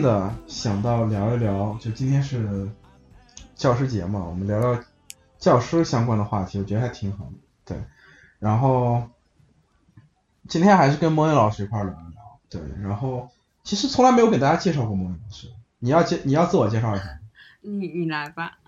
[0.00, 2.70] 的想到聊一聊，就今天是
[3.54, 4.82] 教师节嘛，我们聊聊
[5.38, 7.32] 教师相关的话题，我觉得还挺好的。
[7.64, 7.76] 对，
[8.38, 9.02] 然后
[10.48, 12.40] 今天还是跟莫言老师一块聊一聊。
[12.48, 13.28] 对，然后
[13.62, 15.48] 其实从来没有给大家介绍过莫言老师，
[15.78, 17.20] 你要介你要自我介绍一下。
[17.60, 18.58] 你你来吧。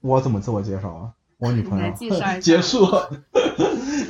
[0.00, 1.12] 我怎么自我介绍啊？
[1.38, 1.92] 我女朋友。
[2.40, 2.86] 结束。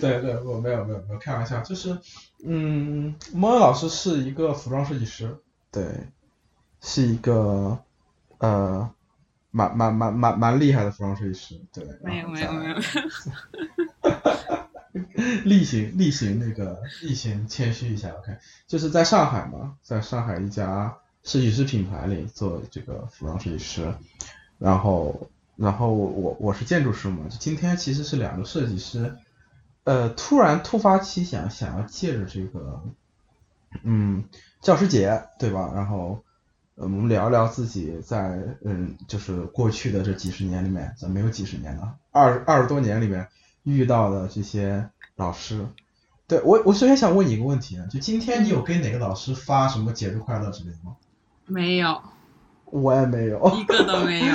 [0.01, 1.97] 对对，我没有没有没有开玩笑，就是，
[2.45, 5.39] 嗯，莫恩老师是一个服装设计师，
[5.71, 6.09] 对，
[6.81, 7.79] 是一个
[8.39, 8.91] 呃，
[9.51, 11.85] 蛮蛮蛮蛮蛮厉害的服装设计师，对。
[12.03, 12.77] 没有没有没有。
[15.45, 23.93] 例行例行那个例行谦虚一下，OK，就是在上海嘛，在上海一家设计师品牌里做这个服装设计师，
[24.59, 29.17] 然后然后我我是建筑师嘛，就今天其实是两个设计师。
[29.85, 32.83] 呃，突然突发奇想，想要借着这个，
[33.85, 34.25] 嗯，
[34.61, 35.71] 教师节，对吧？
[35.77, 36.25] 然后，
[36.77, 41.95] 我们聊聊自己在，嗯，就是过去的这几十年里面，怎么没有几十年呢？
[42.11, 43.27] 二二十多年里面
[43.63, 44.87] 遇到的这些
[45.17, 45.67] 老师，
[46.29, 50.97] 对我，我首先想问你一个问题啊，就今天你有给哪个老师发什么节日快乐之类的吗？
[51.47, 51.99] 没有。
[52.67, 53.51] 我也没有。
[53.57, 54.35] 一个都没有。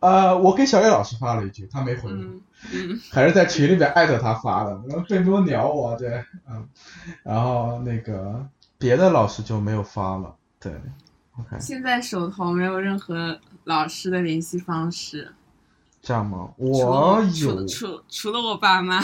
[0.00, 2.10] 呃，我给小叶老师发了一句，他没回。
[2.10, 2.42] 嗯，
[3.10, 6.68] 还是在群里面艾特他发的，然后并没有鸟我，对，嗯，
[7.22, 8.46] 然后那个
[8.76, 10.70] 别的老师就没有发了，对。
[11.60, 15.32] 现在手头没有任何老师的联系方式，
[16.02, 16.52] 这样吗？
[16.56, 19.00] 我有，除除了我爸妈。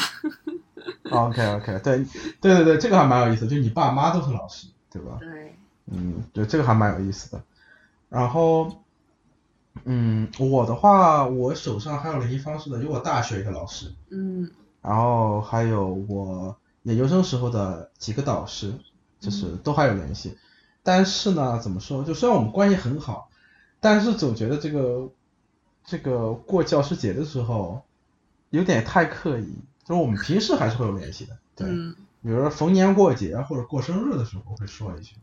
[1.11, 2.05] OK OK，对，
[2.41, 5.17] 对对对，这个还蛮有意思，就你爸妈都是老师，对吧？
[5.21, 5.55] 对。
[5.87, 7.43] 嗯，对，这个还蛮有意思的，
[8.09, 8.81] 然后。
[9.87, 14.49] 嗯，我的话，我手上还有联系方式的，有我大学一个老师，嗯，
[14.81, 18.73] 然后还有我研究生时候的几个导师，
[19.19, 20.39] 就是都还有联系。
[20.85, 22.05] 但是呢，怎么说？
[22.05, 23.29] 就虽然我们关系很好，
[23.81, 25.11] 但是总觉得这个
[25.85, 27.83] 这个过教师节的时候
[28.51, 29.53] 有点太刻意。
[29.87, 31.69] 就是我们平时还是会有联系的，对，
[32.23, 35.15] 比如说逢年过节或者过生日的时候会说一句。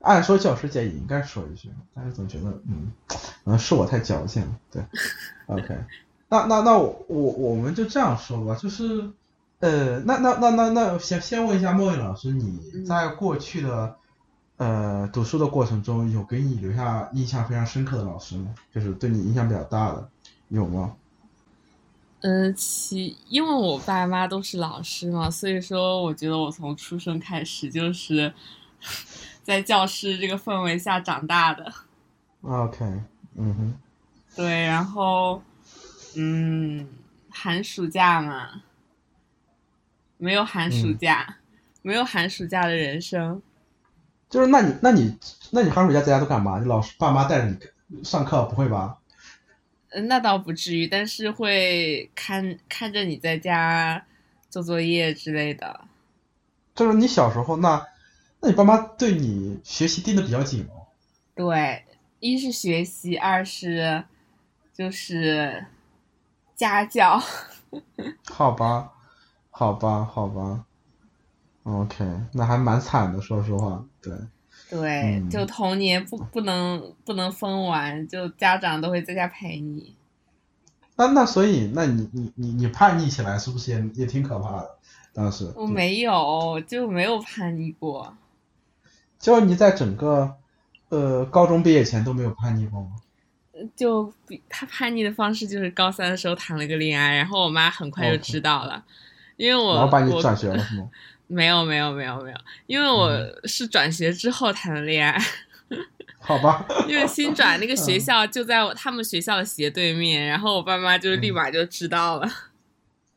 [0.00, 4.58] 按说教师节也应该说一句，但是总觉得，嗯，可能是我太矫情了。
[4.72, 4.82] 对，
[5.46, 5.78] OK，
[6.28, 9.12] 那那那我我我们就这样说吧，就是，
[9.60, 13.94] 呃，那那那那那先先问一下莫言老师，你在过去的
[14.56, 18.54] 呃读书的过程中，有给你留下印象非常深刻的老师吗？
[18.72, 20.08] 就是对你影响比较大的，
[20.48, 20.96] 有吗？
[22.20, 28.32] 呃，其因为我爸妈都是老师嘛，所以说我觉得我从出生开始就是。
[29.44, 31.72] 在教师这个氛围下长大的
[32.42, 32.84] ，OK，
[33.34, 33.74] 嗯哼，
[34.36, 35.42] 对，然后，
[36.16, 36.88] 嗯，
[37.28, 38.62] 寒暑假嘛，
[40.16, 41.38] 没有寒暑假，
[41.82, 43.42] 没有寒暑假的人生，
[44.32, 45.16] 就是那你那你
[45.50, 46.58] 那你寒暑假在家都干嘛？
[46.58, 47.56] 你老师爸妈带着
[47.86, 48.98] 你上课不会吧？
[49.90, 54.04] 嗯，那倒不至于，但是会看看着你在家
[54.48, 55.82] 做作业之类的。
[56.74, 57.86] 就是你小时候那。
[58.44, 60.90] 那你爸妈对你学习盯的比较紧哦。
[61.36, 61.84] 对，
[62.18, 64.02] 一是学习，二是
[64.74, 65.64] 就是
[66.56, 67.22] 家教。
[68.28, 68.94] 好吧，
[69.48, 70.64] 好吧，好吧。
[71.64, 73.84] OK，那还蛮惨的，说实话。
[74.00, 74.12] 对。
[74.70, 79.94] 对，就童年不不能不能疯玩，就家长都会在家陪你。
[80.96, 84.70] 那那所以，那你你你你叛逆起来是不是也也挺可怕的？
[85.12, 85.52] 当时。
[85.56, 88.16] 我没有，就没有叛逆过。
[89.18, 90.36] 就你在整个，
[90.88, 92.92] 呃，高中毕业前都没有叛逆过吗？
[93.76, 94.10] 就
[94.48, 98.82] 他叛逆的方式就是高三的时候谈了个恋爱，然后我妈很快就知道了，
[99.36, 100.88] 因为我然后把你转学了是吗？
[101.32, 102.36] 没有没有没有没有，
[102.66, 103.10] 因为我
[103.46, 105.18] 是转学之后谈的恋爱。
[106.18, 106.66] 好吧。
[106.86, 112.28] 因为新转那个学校就在他们学校的斜对面，然后我爸妈就立马就知道了。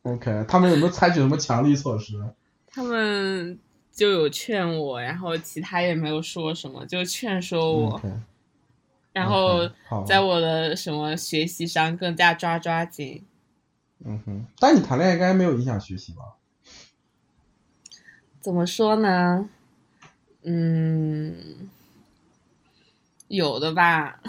[0.02, 2.14] OK，他们有没有采取什么强力措施？
[2.66, 3.58] 他们。
[3.96, 7.98] 就有劝我，然后其他也没有说什么，就劝说我，
[9.14, 9.66] 然后
[10.06, 13.24] 在我的什么学习上更加抓抓紧。
[14.04, 16.35] 嗯哼，但你谈恋爱应该没有影响学习吧？
[18.46, 19.48] 怎么说呢？
[20.44, 21.68] 嗯，
[23.26, 24.20] 有的吧。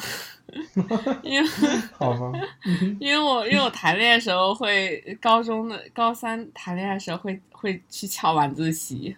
[1.21, 1.47] 因为
[1.93, 2.31] 好吧，
[2.99, 9.15] 因为我因为我谈恋爱的时候会高中的高三谈恋爱的时候会会去翘晚自习。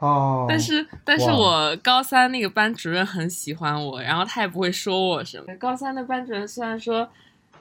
[0.00, 5.54] 哦，但是但是我高三那个班主任很喜欢我，然后他也不会说我什么。
[5.54, 7.08] 高三的班主任虽然说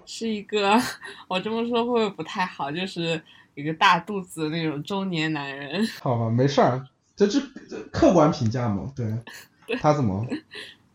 [0.03, 0.81] 是一个，
[1.27, 2.71] 我这么说会不会不太好？
[2.71, 3.21] 就是
[3.55, 5.85] 一个大肚子的那种中年男人。
[6.01, 7.39] 好吧，没事儿，这是
[7.91, 8.91] 客观评价嘛？
[8.95, 9.05] 对，
[9.79, 10.25] 他怎么？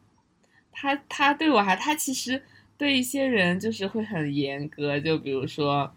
[0.73, 2.41] 他他对我还他其实
[2.77, 5.93] 对一些人就是会很严格，就比如说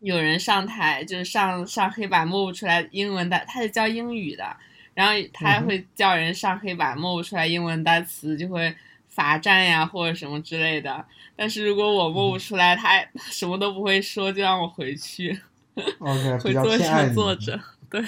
[0.00, 4.56] 有人上台就是上上黑板默不出来英文单，他是教英语的，
[4.94, 8.72] 然后他会叫人上黑板默不出来英文单词，就会
[9.10, 11.04] 罚站呀或者什么之类的。
[11.36, 15.38] 但是如果我默不出来，他什么都不会说，就让我回去。
[15.98, 17.60] OK，会坐着坐着，
[17.90, 18.02] 对。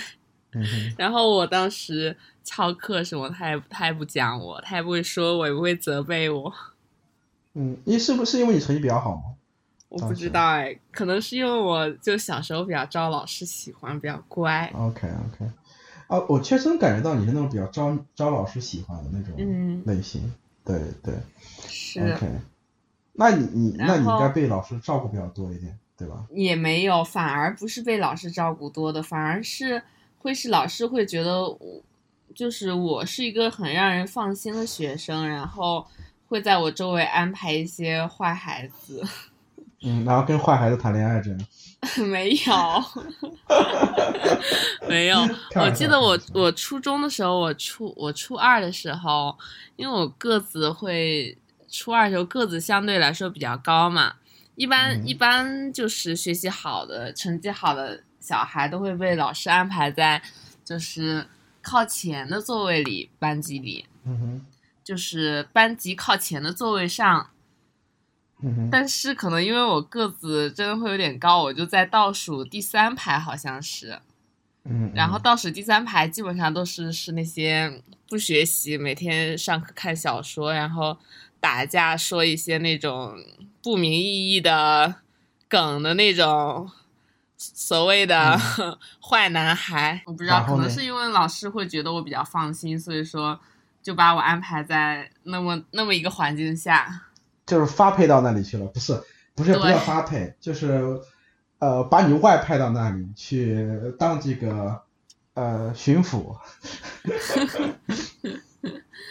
[0.96, 6.52] 然后我当时翘课什么，他也他也不讲我，他也不会说我，也不会责备我。
[7.54, 9.22] 嗯，你是不是因为你成绩比较好吗？
[9.88, 14.70] 我不知道哎，可能是因为我就小时候比较招老师喜欢，比较乖。
[14.74, 15.50] OK OK，
[16.06, 20.32] 啊，我确实能感觉到你是那种比较招招老师喜欢的那种类型。
[20.64, 21.14] 对对。
[21.68, 22.00] 是。
[22.00, 22.26] OK，
[23.12, 26.26] 那你你那你应该被老师照顾比较多一点，对吧？
[26.30, 29.82] 也没有，反而不是被老师照顾多的，反而是。
[30.18, 31.82] 会是老师会觉得我，
[32.32, 35.84] 就是我是一个很让人放心的学生，然后
[36.28, 39.02] 会在我周围安排一些坏孩子。
[39.82, 41.40] 嗯，然后跟坏孩子谈恋爱这样？
[42.08, 42.84] 没有，
[44.88, 45.18] 没有。
[45.60, 49.36] 我记得我我初中的时候，我初我初二的时候，
[49.76, 51.36] 因为我个子会
[51.68, 54.14] 初二的时候个子相对来说比较高嘛，
[54.54, 58.02] 一般一般就是学习好的、成绩好的。
[58.22, 60.22] 小孩都会被老师安排在，
[60.64, 61.26] 就是
[61.60, 64.46] 靠前的座位里，班级里，嗯哼，
[64.84, 67.30] 就是班级靠前的座位上，
[68.42, 73.98] 嗯哼，但是可能因为我个子真的会有点高，我就在倒数第三排，好像是，
[74.64, 80.98] 嗯，然后倒数第三排基本上都是是那些不学习，每天上课看小说，然后
[81.40, 83.16] 打架，说一些那种
[83.62, 84.96] 不明意义的
[85.48, 86.70] 梗的那种。
[87.44, 88.38] 所谓的
[89.02, 93.36] 坏男孩，我不知道，可能是因为老师会觉得我比较放心，所以说
[93.82, 97.06] 就把我安排在那么那么一个环境下，
[97.46, 99.00] 就是发配到那里去了，不是
[99.34, 101.00] 不是不叫发配，就是
[101.58, 103.68] 呃把你外派到那里去
[103.98, 104.82] 当这个
[105.34, 106.36] 呃巡抚。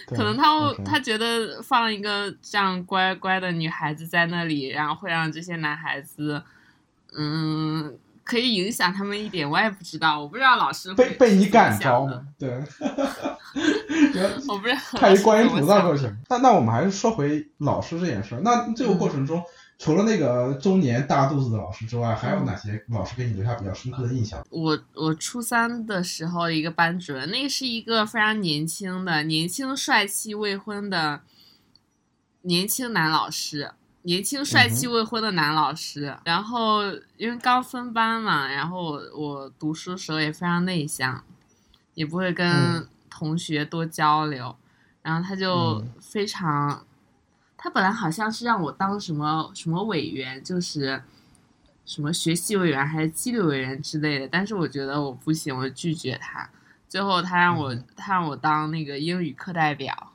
[0.07, 6.43] 可能他他觉得放一个这样乖乖的女孩子在那里，然后会让这些男孩子，
[7.17, 7.97] 嗯。
[8.23, 12.21] 可以影响他们一点，我也不知道，我不知道老师被被你感召吗？
[12.37, 12.49] 对，
[14.47, 16.15] 我不知道看一观音菩萨就行。
[16.29, 18.41] 那那我们还是说回老师这件事儿。
[18.41, 19.43] 那这个过程中，
[19.77, 24.45] 除了那个中年大肚子的老师之外，还有哪些老师给你留下比较深刻的印象？
[24.49, 31.21] 我我初三的时候一个班主任，那个是一个非常年轻的、年轻帅气、未婚的
[32.43, 33.71] 年轻男老师。
[34.03, 36.83] 年轻帅气未婚的男老师，然后
[37.17, 41.23] 因为刚分班嘛，然后我我读书时候也非常内向，
[41.93, 44.55] 也不会跟同学多交流，
[45.03, 46.83] 然后他就非常，
[47.55, 51.03] 他本来好像是让我当什么什么委员，就是
[51.85, 56.49] 什么学习委员还是纪律委员之类的，但是我觉得我不行，我拒绝他，
[56.89, 60.10] 最后他让我他让我当那个英语课代表，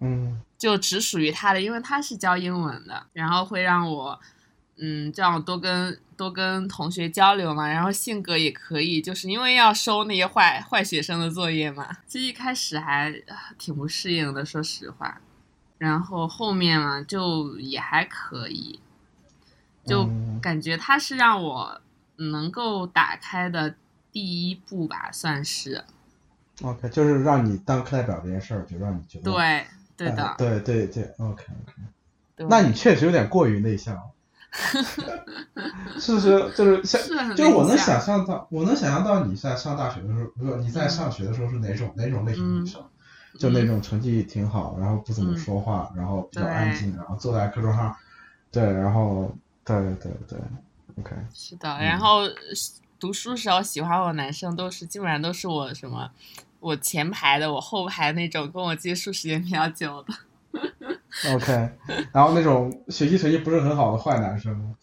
[0.00, 0.40] 嗯。
[0.58, 4.20] 就只属于他的，因为他是教英文的，然后会让我，
[4.76, 13.10] 嗯，这样多跟多跟同学交流嘛，然后性格也可以，就是因为要收那些坏坏学生的作业嘛，其实一开始还
[13.56, 15.18] 挺不适应的，说实话，
[15.78, 18.80] 然后后面嘛就也还可以，
[19.86, 20.06] 就
[20.42, 21.80] 感觉他是让我
[22.16, 23.74] 能够打开的
[24.12, 25.84] 第一步吧，算是。
[26.60, 29.66] OK，就是让你当课代表这件事儿，就让你觉得对。
[30.06, 34.00] 对的，对对对，OK OK，那你确实有点过于内向，
[35.98, 36.50] 是不是？
[36.56, 42.82] 就是像，就是我能想象到，我能想象到你在上大学的时候，不是你在上学的时候是哪种哪种类型的女生？
[43.38, 47.94] 就那种成绩挺好，然后不怎么说话，然后比较安静，然后坐在课桌上，
[48.50, 49.32] 对，然后
[49.64, 50.38] 对对对
[50.98, 52.22] ，OK，是的，然后
[52.98, 56.10] 读书时候喜欢我的男生都是基本上都是我什么。
[56.60, 60.14] 我前排的，我后排那种跟我接触时间比较久的。
[61.34, 61.52] OK，
[62.12, 64.74] 然后那种学习成绩不是很好的坏男生。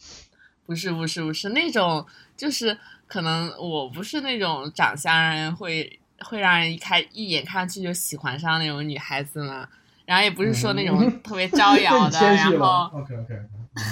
[0.66, 2.06] 不是不是不是那种，
[2.36, 9.68] 就是可能我不是那种长相让人会会让人一开一眼看上去就喜欢上那种女孩子嘛。
[10.06, 13.40] 然后也不是说那种特别招摇的， 然后 OK OK，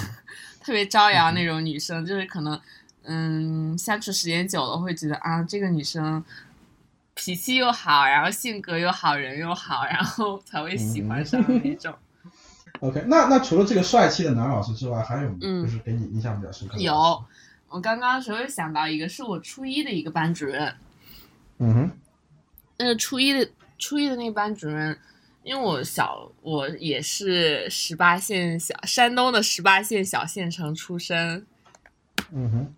[0.60, 2.60] 特别招摇那种女生，就是可能
[3.04, 6.22] 嗯相处时间久了会觉得啊这个女生。
[7.16, 11.92] 脾气又好，然后性格又好，人又好，然后才会喜欢上那种。
[12.80, 16.82] OK，那那除了这个帅气的男老师之外，还有就是给你印象比较深刻的？
[16.82, 17.24] 有，
[17.68, 20.72] 我刚刚时候想到一个，是我初一的一个班主任。
[21.58, 21.90] 嗯哼。
[22.78, 24.96] 那个初一的初一的那个班主任，
[25.42, 31.46] 因为我小我也是十八线小山东的十八线小县城出身。
[32.30, 32.74] 嗯哼。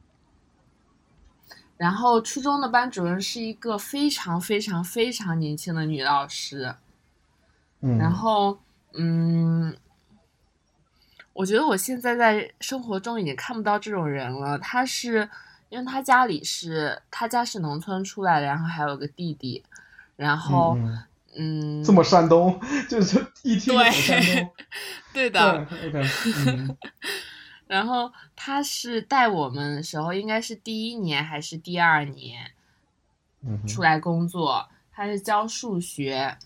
[1.79, 6.75] 然后初中的班主任是一个非常非常非常年轻的女老师。
[7.81, 7.97] 嗯。
[7.97, 8.59] 然后，
[8.93, 9.75] 嗯。
[11.33, 14.59] 我觉得我现在在生活中已经看不到这种人了。
[14.59, 15.31] 她是，
[15.69, 19.63] 因为她家里是她家是农村出来的，然后还有个弟弟，
[20.17, 20.77] 然后，
[21.37, 24.51] 嗯，这么山东， 就是一听就山东，
[25.15, 25.65] 对的。
[25.87, 26.03] OK。
[27.69, 32.51] 然后他是带我们的时候，应该是第一年还是第二年，
[33.69, 36.37] 出来工作，他是教数学，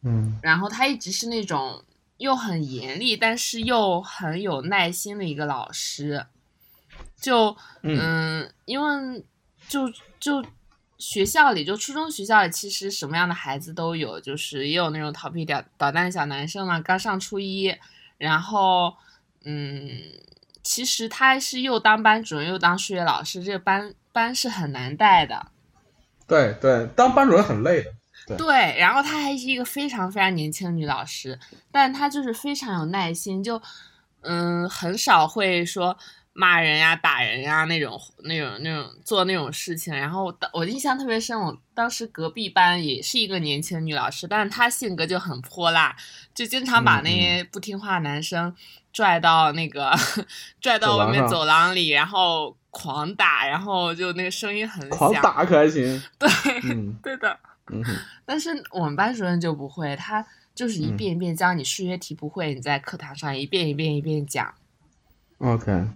[0.00, 1.84] 嗯，然后他一直是那种。
[2.20, 6.26] 又很严厉，但是又很有耐心的一个老师，
[7.16, 9.24] 就嗯，因为
[9.66, 10.44] 就就
[10.98, 16.78] 学校里，就初中学校里，其实什么样的孩子都有，就是也有那种调皮捣捣蛋的小男生嘛。
[16.78, 17.74] 刚上初一，
[18.18, 18.94] 然后
[19.44, 19.88] 嗯，
[20.62, 25.46] 其实他是又当班主任又当数学老师，这个班班是很难带的。
[26.26, 28.36] 对对，当班主任很累的。
[28.36, 31.36] 对，然后她还是一个非常非常年轻的女老师，
[31.72, 33.60] 但她就是非常有耐心，就
[34.20, 35.96] 嗯，很少会说
[36.32, 39.94] 骂人呀、打人呀那种、那种、那种做那种事情。
[39.94, 45.94] 然后我印象特别深，我当时隔壁班也是一个年轻女老师，但是她性格就很泼辣，
[46.34, 48.54] 就经常把那些不听话的男生
[48.92, 49.92] 拽到那个
[50.60, 56.02] 拽到外面走廊里，然后狂打，然后就那个声音很响，狂打可还行？
[56.18, 56.30] 对，
[57.02, 57.38] 对的。
[58.24, 64.54] 但是我们班主任就不会，他就是一遍一遍教你数学题不会，你在课堂上一遍一遍一遍讲。
[65.38, 65.86] OK。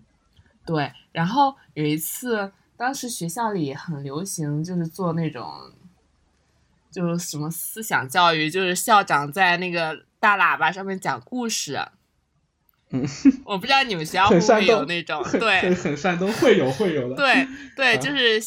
[0.66, 5.46] 对，然后有一次，当时学校里很流行，就是做那种，
[6.90, 11.78] 就是什么思想教育，就是校长在那个大喇叭上面讲故事。
[12.90, 13.04] 嗯。
[13.44, 17.16] 我不知道你们学校会不会有那种，对，很山东，会有会有的。
[17.16, 18.40] 对 对，就是。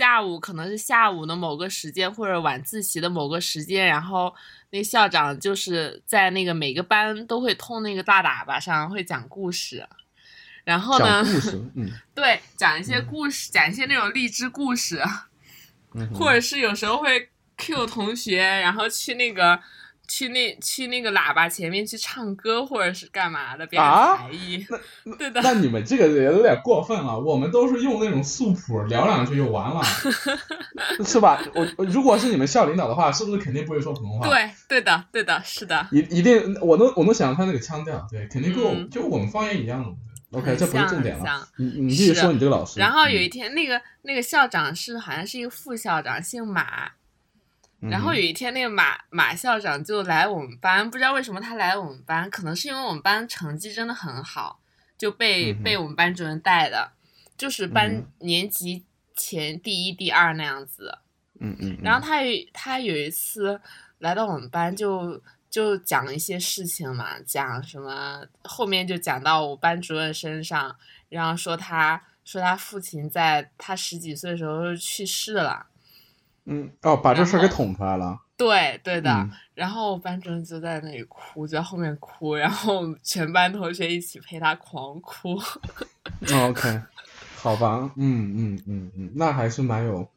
[0.00, 4.34] 下午可能是下午的某个时间，或者晚自习的某个时间，然后
[4.70, 9.86] 那校长就是在那个每个班都会通那个大喇叭上会讲故事，
[10.64, 11.24] 然后呢，
[11.74, 15.02] 嗯， 对，讲一些故事，讲一些那种励志故事，
[16.14, 19.60] 或者是有时候会 Q 同学，然后去那个。
[20.12, 24.66] 去那去那个喇叭前面去唱歌或者是干嘛的表演才艺，
[25.16, 25.40] 对的。
[25.40, 29.80] 那你们这个也有点过分了，我们都是用那种素谱聊两句就完了，
[31.06, 31.40] 是吧？
[31.54, 34.26] 我如果是你们校领导的话，是不是肯定不会说普通话？
[34.28, 35.86] 对，对的，对的，是的。
[35.92, 39.90] 一一定，我能我能想到他那个腔调，对，肯定跟我就我们方言一样的。
[40.32, 41.48] OK，这不是重点了。
[41.56, 42.78] 你你继续说你这个老师。
[42.78, 46.92] 然后有一天，那个那个校长是好像是一个副校长，姓马。
[47.80, 54.60] 然后有一天，那个马马校长就来我们班，不知道为什么他来我们班，可能是因为我们班成绩真的很好，
[54.98, 56.92] 就被被我们班主任带的，
[57.38, 58.84] 就是班年级
[59.16, 60.98] 前第一、第二那样子。
[61.40, 61.78] 嗯嗯。
[61.82, 63.58] 然后他有他有一次
[63.98, 65.22] 来到我们班，就就
[65.84, 70.76] 讲一些事情嘛，讲什么后面就讲到我班主任身上，
[71.08, 75.66] 然后说他说他父亲在他十几岁的时候去世了。
[76.44, 78.18] 嗯哦，把这事儿给捅出来了。
[78.36, 85.38] 对对的，然后班主任就在那里哭，就在后面哭，然后全班同学一起陪他狂哭。
[86.32, 86.80] OK，
[87.36, 90.10] 好吧，嗯嗯嗯嗯，那还是蛮有，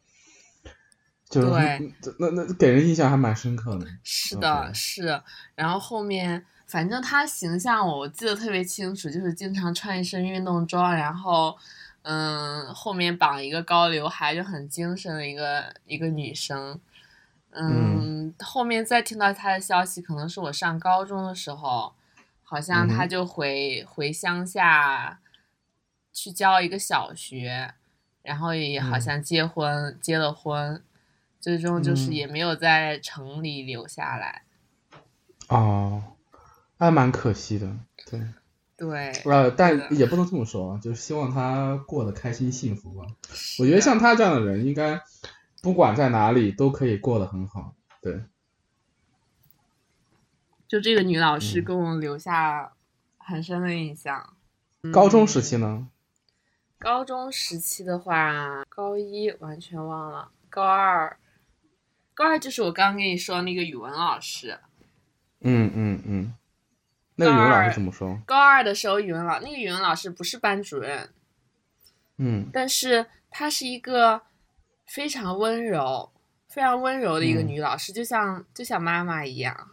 [1.33, 3.87] 就是那那给人印象还蛮深刻的。
[4.03, 5.21] 是的，是。
[5.55, 11.57] 然后后面反正他形象我记得特别清楚，就是经常穿一身运动装，然后。
[12.05, 16.77] 嗯，后面绑一个高刘海，就很精神的一个一个女生。
[17.51, 21.93] 嗯，后面再听到她的消息，可能是我上高中的时候，
[22.43, 25.17] 好像她就回回乡下
[26.11, 27.73] 去教一个小学，
[28.21, 30.83] 然后也好像结婚结了婚，
[31.43, 34.43] 最终就是也没有在城里留下来。
[35.49, 36.01] 哦，
[36.79, 37.75] 还蛮可惜的，
[38.09, 38.21] 对。
[38.77, 43.05] 对，呃，但也不能这么说，就是希望他过得开心幸福吧。
[43.59, 45.01] 我觉得像他这样的人，应该
[45.61, 47.75] 不管在哪里都可以过得很好。
[48.01, 48.23] 对，
[50.65, 52.71] 就这个女老师给我留下
[53.17, 54.33] 很深的印象。
[54.93, 55.89] 高中时期呢？
[56.79, 61.17] 高中时期的话，高一完全忘了，高二，
[62.13, 64.59] 高二就是我刚刚跟你说那个语文老师。
[65.41, 66.33] 嗯嗯嗯。
[67.15, 68.19] 那个语文老师怎么说？
[68.25, 71.09] 高二的时候，语文老那个语文老师不是班主任，
[72.17, 74.23] 嗯，但是她是一个，
[74.87, 76.11] 非常温柔，
[76.47, 79.69] 非常温柔的一个女老师，就像就像妈妈一样。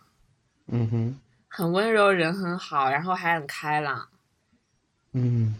[0.67, 1.21] 嗯哼。
[1.49, 4.09] 很温柔，人很好，然后还很开朗。
[5.13, 5.57] 嗯，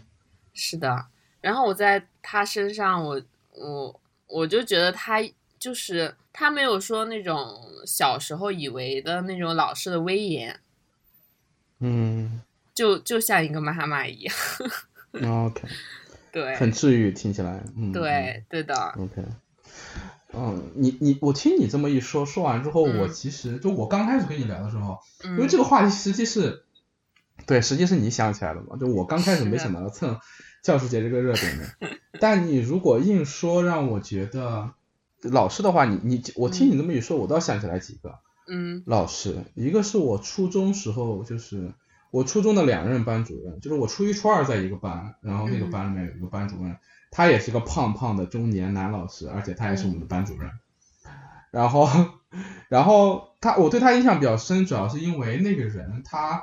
[0.53, 1.07] 是的。
[1.41, 5.17] 然后我在她身上，我我我就觉得她
[5.59, 10.59] 就是她没有说那种小时候以为的那种老师的威严。
[11.79, 12.41] 嗯。
[12.73, 14.35] 就就像一个妈妈一样。
[15.23, 15.67] OK。
[16.31, 16.55] 对。
[16.55, 17.63] 很治愈，听起来。
[17.75, 17.91] 嗯。
[17.91, 18.75] 对，对的。
[18.97, 19.23] OK。
[20.33, 26.63] 嗯，你你我听你这么一说，说完之后，我其实就我刚开始跟你聊的时候，因为这个话题实际是，
[27.45, 30.17] 对，实际是你想起来的嘛，就我刚开始没想到要蹭
[30.63, 31.65] 教师节这个热点的，
[32.21, 34.71] 但你如果硬说让我觉得
[35.23, 41.73] 老师的话，你你我听你这么一说，我倒想起来几个，嗯，老师，一个是我初中时候，就是
[42.09, 46.77] 我初中的两任班主任，就是我初一初二在一个班，然后那个班里面有一个班主任。
[47.13, 50.49] 他也是个胖胖的中年男老师，而且他也是我们的班主任。
[51.51, 51.89] 然后，
[52.69, 56.41] 然后他我对他印象比较深，主要是因为那个人他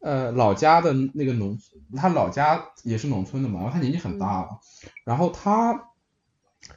[0.00, 1.56] 呃老家的那个农，
[1.96, 4.58] 他老家也是农村的嘛，然后他年纪很大了，
[5.04, 5.87] 然后他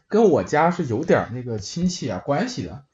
[0.07, 2.85] 跟我家是有点那个亲戚啊关系的，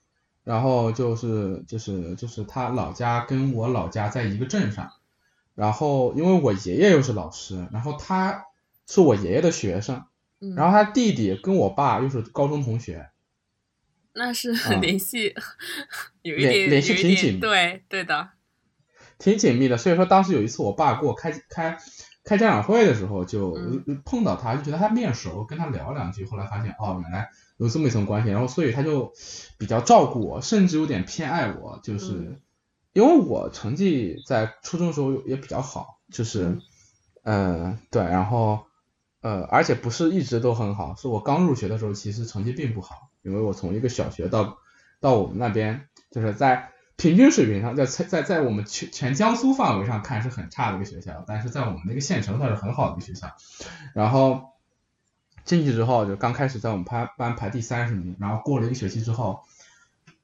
[0.43, 4.91] 然后就是就是就是他老家跟我老家在一个镇上，
[5.55, 8.45] 然后因为我爷爷又是老师，然后他
[8.85, 10.05] 是我爷爷的学生。
[10.55, 13.09] 然后他弟弟跟我爸又是高中同学，
[14.13, 15.33] 那是 联系
[16.21, 18.29] 有一点联系挺紧密，对对的，
[19.17, 19.79] 挺紧密的。
[19.79, 21.75] 所以说当时有一次我爸给我开开
[22.27, 23.57] 开家长会的时候，就
[24.03, 28.29] 碰到他，就觉得他面熟，跟他聊两句，后来发现哦，原来有这么一层关系。
[28.29, 29.13] 然后所以他就
[29.57, 32.39] 比较照顾我，甚至有点偏爱我，就是
[32.93, 36.59] 因为我成绩在初中时候也比较好，就是
[37.23, 38.67] 嗯对，然后。
[39.19, 44.59] 呃，而且不是一直都很好，是我刚入学的时候，其实成绩并不好，因为我从一个小学到
[45.01, 53.35] 到我们那边，就是在平均水平上，在在在我们全全江苏范围上看是很差的一个学校，但是在我们那个县城算是很好的一个学校。
[53.93, 54.49] 然后
[55.45, 59.41] 进去之后，就刚开始在我们班班排第三十名，然后过了一个学期之后，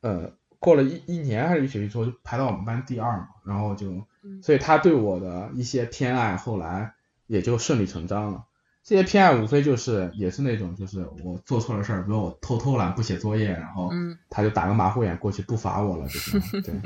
[0.01, 4.07] 呃，过了一一年还是一学期之后，就排到我们班第二嘛，然后就，
[4.41, 6.93] 所以他对我的一些偏爱，后来
[7.27, 8.45] 也就顺理成章了。
[8.84, 13.89] 这些偏爱无非就是也是那种，就是我做错了事儿，比如我偷偷懒不写作业，然后
[14.30, 16.82] 他就打个马虎眼过去不罚我了，就是，对，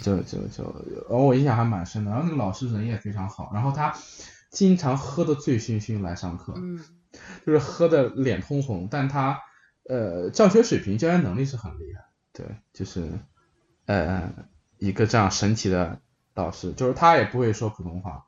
[0.00, 0.62] 就就就，
[1.10, 2.12] 然后我印象还蛮深的。
[2.12, 3.92] 然后那个老师人也非常好，然后他
[4.50, 6.54] 经常喝的醉醺醺来上课，
[7.44, 9.40] 就是喝的脸通红，但他
[9.88, 13.10] 呃教学水平、教学能力是很厉害，对，就是
[13.86, 14.32] 呃
[14.78, 16.00] 一个这样神奇的
[16.34, 18.26] 老师，就是他也不会说普通话。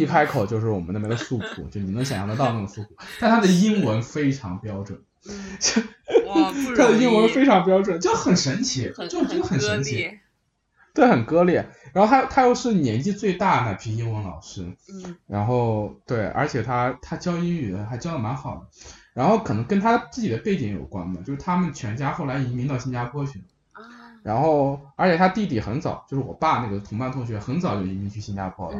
[0.00, 4.98] 一开口就是我们那边的诉苦，就你能想象得到那种诉苦，但他的英文非常标准，
[6.26, 10.10] 哇， 他的英文非常标准，就很神奇，就真的很神奇，
[10.94, 11.68] 对，很割裂。
[11.92, 18.66] 然后他他又是年纪最大那批英文老师，嗯，然后对，而且他他教英语还教的蛮好的，
[19.14, 23.44] 然后可能跟他自己的背景有关吧，就是他们全家后来移民到新加坡去了，
[24.26, 28.78] 然后而且他弟弟很早，就是我爸那个同班同学，很早就移民去新加坡了。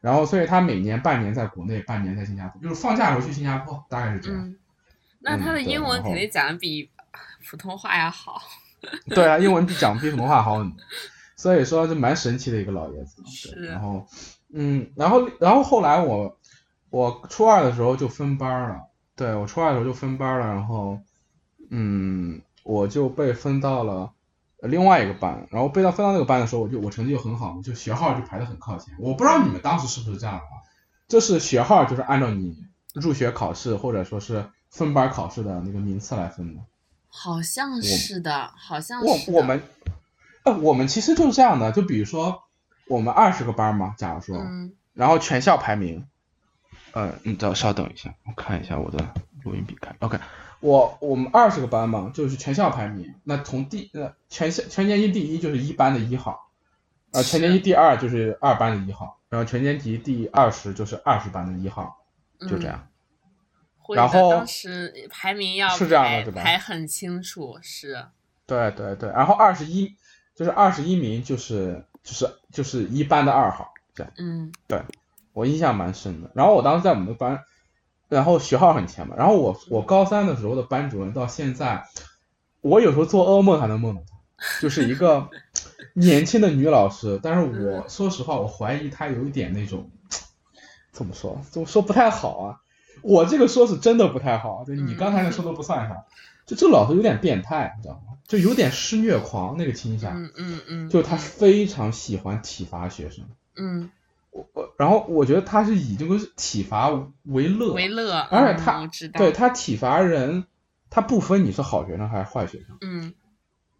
[0.00, 4.52] 然后，所以他每年半年在国内，半年在新加坡，就是放假时候去新加坡，大概是这样。
[5.20, 6.90] 那他的英文肯定讲的比
[7.48, 8.42] 普通话要好。
[9.14, 10.76] 对啊，英文比讲比普通话好很多，
[11.36, 13.22] 所以说就蛮神奇的一个老爷子。
[13.26, 13.66] 是。
[13.66, 14.04] 然后，
[14.52, 16.36] 嗯，然后，然后后来我
[16.90, 18.80] 我初二的时候就分班了，
[19.14, 20.98] 对我初二的时候就分班了，然后，
[21.70, 24.10] 嗯，我就被分到了。
[24.62, 28.94] 另外一个班，然后被到分到那个班的时候，我就我成绩就很好，就学号就排的很靠前。
[28.98, 30.60] 我不知道你们当时是不是这样的啊？
[31.08, 32.56] 就是学号就是按照你
[32.94, 36.60] 入学考试或者说是分班考试的那个名次来分的。
[37.08, 39.32] 好像是的，好像是。
[39.32, 39.62] 我我们
[40.44, 42.42] 呃我们其实就是这样的，就比如说
[42.86, 44.36] 我们二十个班嘛，假如说，
[44.92, 46.06] 然后全校排名，
[46.92, 48.98] 呃，你等稍等一下，我看一下我的
[49.42, 50.18] 录音笔看，OK。
[50.60, 53.14] 我我们二十个班嘛，就是全校排名。
[53.24, 56.50] 那从第呃全校全年级第一就是一班的一号，
[57.12, 61.96] 呃全年级第二就是二班的一号，然后全年级第二十就是二十班的一号，
[62.40, 62.86] 就这样。
[63.94, 66.42] 然后当时排名要是这样的，对吧？
[66.42, 68.06] 排很清楚，是。
[68.46, 69.96] 对对对，然后二十一
[70.34, 74.12] 就是二十一名就是就是就是一班的二号，这样。
[74.18, 74.52] 嗯。
[74.66, 74.82] 对，
[75.32, 76.30] 我印象蛮深的。
[76.34, 77.42] 然后我当时在我们的班。
[78.10, 81.86] 然后学号很前嘛，然后我我高三的时候的班主任到现在，
[82.60, 85.30] 我有时候做噩梦还能梦到她，就是一个
[85.94, 89.90] 年轻的女老师，但是我说实话，我怀疑她有一点那种，
[90.92, 92.60] 怎么说，怎么说不太好啊？
[93.02, 96.04] 我这个说是真的不太好，就你刚才那说都不算啥，
[96.44, 98.18] 就这个老师有点变态，你知道吗？
[98.26, 103.24] 就有点施虐狂那个倾向，嗯嗯嗯，就他非常喜欢体罚学生，
[103.56, 103.90] 嗯，
[104.30, 106.88] 我我然后我觉得他是以这个体罚
[107.24, 110.46] 为乐，为乐，而且他对他体罚人，
[110.88, 113.14] 他不分你是好学生还是坏学生，嗯，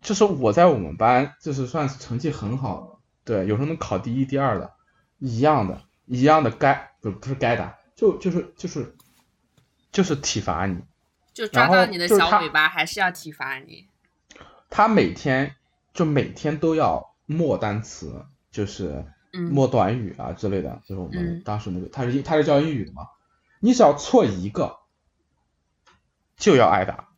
[0.00, 4.72] 就是我在我们班就是算是成绩很好的，对，有时候能考第一第二的，
[5.18, 8.94] 一样的，一样的该不不是该打，就就是就是
[9.92, 10.78] 就是体罚你，
[11.32, 13.86] 就抓到你的小尾巴还是要体罚你。
[14.68, 15.54] 他每天
[15.92, 23.08] 就每天都要默单词，就是默短语啊之类的，就是我们当时那个他是他是教英语的嘛，
[23.60, 24.78] 你只要错一个
[26.36, 27.08] 就要挨打，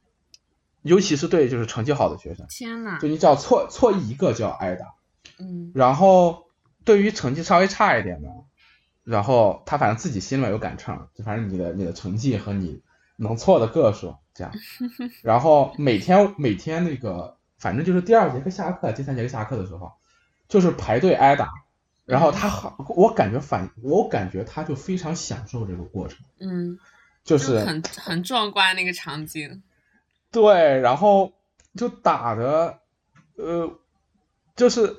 [0.83, 4.95] 尤其是对就是成绩好的学生，天呐，就你只要错错一个就要挨打，
[5.39, 6.45] 嗯，然后
[6.85, 8.29] 对于成绩稍微差一点的，
[9.05, 12.83] 然后他反正自己心里面有杆秤，就反正你的你的成绩和你
[13.17, 14.53] 能错的个数这样，
[15.23, 17.37] 然后每天每天那个。
[17.59, 19.93] 反正就是第二节课下课，第三节课下课的时候，
[20.49, 21.49] 就是排队挨打，
[22.05, 26.79] 然后他好，我感觉反，我感觉他就非常享受这个过程，嗯，
[27.25, 29.63] 就是很很壮观那个场景，
[30.31, 31.33] 对，然后
[31.75, 32.81] 就打的，
[33.37, 33.79] 呃，
[34.57, 34.97] 就是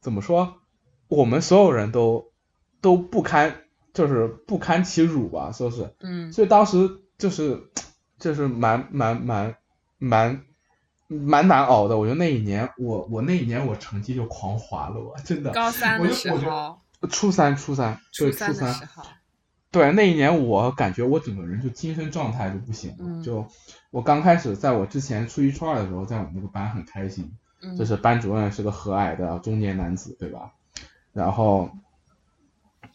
[0.00, 0.60] 怎么说，
[1.08, 2.32] 我们所有人都
[2.80, 7.70] 都不堪，就是不堪其辱吧，说是，嗯，所以当时就是
[8.18, 9.56] 就是蛮蛮蛮
[9.98, 10.44] 蛮。
[11.08, 15.50] 蛮难熬的，我觉得那一年我我那一年我成绩就狂滑了，我， 真的。
[15.50, 16.78] 高三的时候。
[17.10, 18.74] 初三初三对初三。
[19.70, 23.46] 对那一年我感觉我整个人就精神状态就不行了，就
[23.90, 27.30] 我刚开始在我之前初一初二的时候，在我们那个班很开心，
[27.78, 30.52] 就是班主任是个和蔼的中年男子，对吧？
[31.12, 31.70] 然后，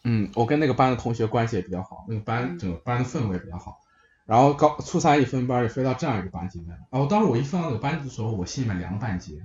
[0.02, 3.78] 嗯，我跟那个班的同学关系也比较好，那个班整个班的氛围比较好。
[4.26, 9.44] 然后高初三一分班就飞到这样一个班级里面，然后当时我一分到那个班级的时候，我心里面凉半截，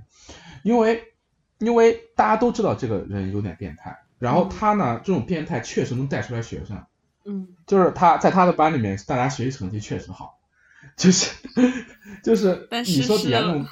[0.62, 1.12] 因为
[1.58, 6.82] 因为大家都知道这个人有点变态，然后他呢这种变态确实能带出来学生，
[7.26, 10.38] 嗯，就是他在他的班里面，大家学习成绩确实好，
[10.96, 11.34] 就是
[12.24, 13.66] 就是你说底下那种，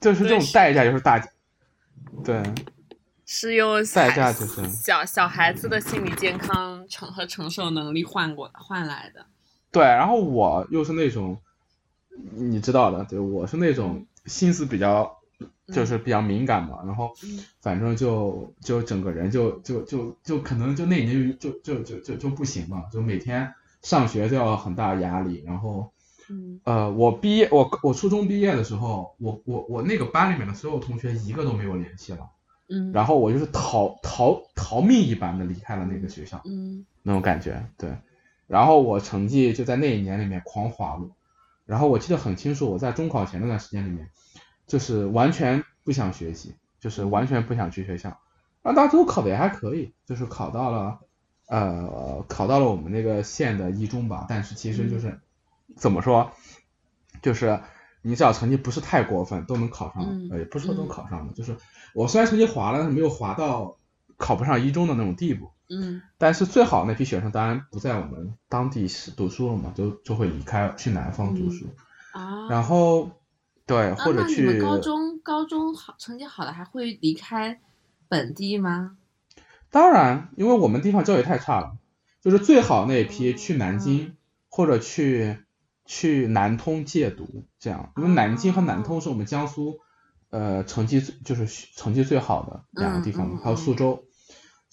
[0.00, 1.20] 就是这种代价就是大，
[2.24, 2.40] 对，
[3.24, 9.26] 是用代价就是小小孩子的心理健康承和承受能力换过换来的。
[9.76, 11.36] 对，然后我又是那种，
[12.34, 15.18] 你知道的，对，我是那种心思比较，
[15.70, 17.12] 就是比较敏感嘛，然后
[17.60, 25.92] 反正就就整个人就就就就可能就那一年就就就就就不行嘛，就每天上学都要很大压力，然后，
[26.64, 32.30] 呃，我毕业我我初中毕业的时候，我我我那个班里面的所有同学一个都没有联系了，
[32.70, 37.90] 嗯，然后我就是逃逃逃命一般的离开了那个学校，嗯，那种感觉，对。
[38.46, 41.16] 然后我成绩就在那一年里面狂滑落，
[41.64, 44.10] 然后我记得很清楚，我在中考前那段时间里面，
[44.66, 48.20] 就是完全不想学习，就是完全不想去学校。
[48.62, 51.00] 那当时我考的也还可以，就是考到了，
[51.48, 54.26] 呃，考到了我们那个县的一中吧。
[54.28, 55.20] 但是其实就是
[55.76, 56.32] 怎么说，
[57.22, 57.60] 就是
[58.02, 61.56] 你只要成绩不是太过分，都能考上，呃，也不是说都考上的，就是
[61.94, 63.76] 我虽然成绩滑了，但是没有滑到
[64.16, 65.50] 考不上一中的那种地步。
[65.68, 71.66] 嗯，但是最好那批学生当然不在我们当地是读书了嘛，就就会离开去南方读书
[72.12, 72.48] 啊。
[72.48, 73.10] 然后，
[73.66, 77.60] 对，或者去高中高中好成绩好的还会离开
[78.08, 78.96] 本地吗？
[79.70, 81.76] 当然，因为我们地方教育太差了，
[82.22, 84.16] 就是最好那一批去南京
[84.48, 85.38] 或者去
[85.84, 89.80] 去南通借读，这样，因为南京和南通是我们江苏
[90.30, 94.04] 呃成绩就是成绩最好的两个地方，还有苏州。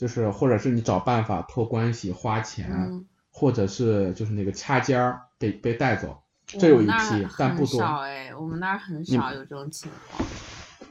[0.04, 7.82] 就是，或者是你找办法托关系花钱，或者是就是那个掐尖儿被被带走，这有一批，但不多。
[7.82, 10.28] 哎，我们那儿很少有这种情况。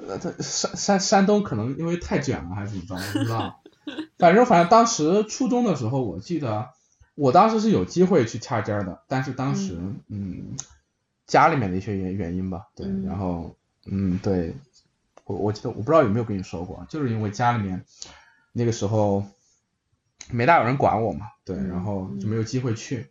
[0.08, 3.60] 呃，他山山山东可能因为太卷了还是怎么着，不知道。
[4.16, 6.70] 反正反正当时初中的时候，我记得
[7.14, 10.56] 我当时是有机会去掐尖儿的，但是当时嗯
[11.26, 14.56] 家里面的一些原原因吧，对，然后嗯对
[15.26, 17.84] 我我记得我不知道有没有跟你说过，就是因为家里面。
[18.52, 19.24] 那个时候
[20.30, 23.08] 没大有人管我嘛，对，然后就没有机会去，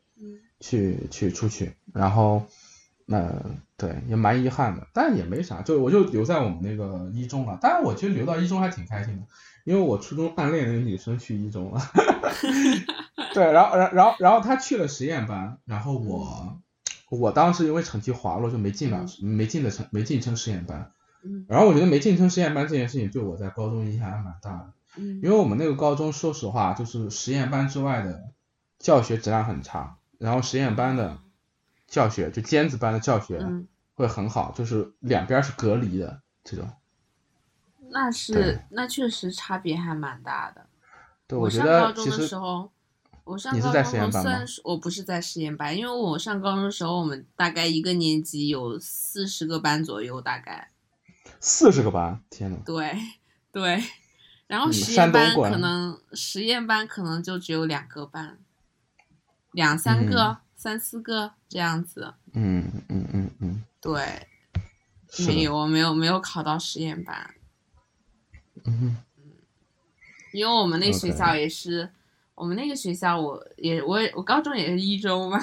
[0.59, 2.45] 去去出去，然后
[3.05, 3.33] 那
[3.75, 7.57] 对也蛮遗憾的，但也没啥，就我就留在我们那个一中了。
[7.61, 9.23] 但是我觉得留到一中还挺开心的，
[9.65, 11.81] 因为我初中暗恋那个女生去一中了，
[13.33, 16.61] 对，然后然然后然后她去了实验班，然后我
[17.09, 20.91] 我当时因为成绩滑落就没进了，没进的成没进成实验班，
[21.47, 24.73] 然后我觉得没进成实验班这件事情对我在高中影响还蛮大的。
[24.97, 28.31] 因为我们那个高中，说实话，就是实验班之外的
[28.79, 31.17] 教学质量很差，然后实验班的
[31.87, 36.69] 教学就尖子班的教学会会很好，就是两边是隔离的这种。
[37.89, 40.65] 那是那确实差别还蛮大的。
[41.27, 42.35] 对，我觉得其实。
[43.23, 50.71] 我上高中时候虽然我不是在实验班，因为我上高中的时候，我们大概一个年级有四十个班左右，大概。
[51.39, 52.57] 四十个班，天呐。
[52.65, 52.97] 对
[53.51, 53.81] 对，
[54.51, 58.37] 然后实验班可能实验班可能就只有两个班，
[59.53, 62.13] 两三个、三四个这样子。
[62.33, 63.63] 嗯嗯嗯嗯。
[63.79, 64.27] 对，
[65.25, 67.33] 没有没有没有考到实验班。
[68.65, 68.97] 嗯。
[70.33, 71.89] 因为我们那学校也是。
[72.33, 75.39] 我们那个学校，我也我也我高中也是一中嘛，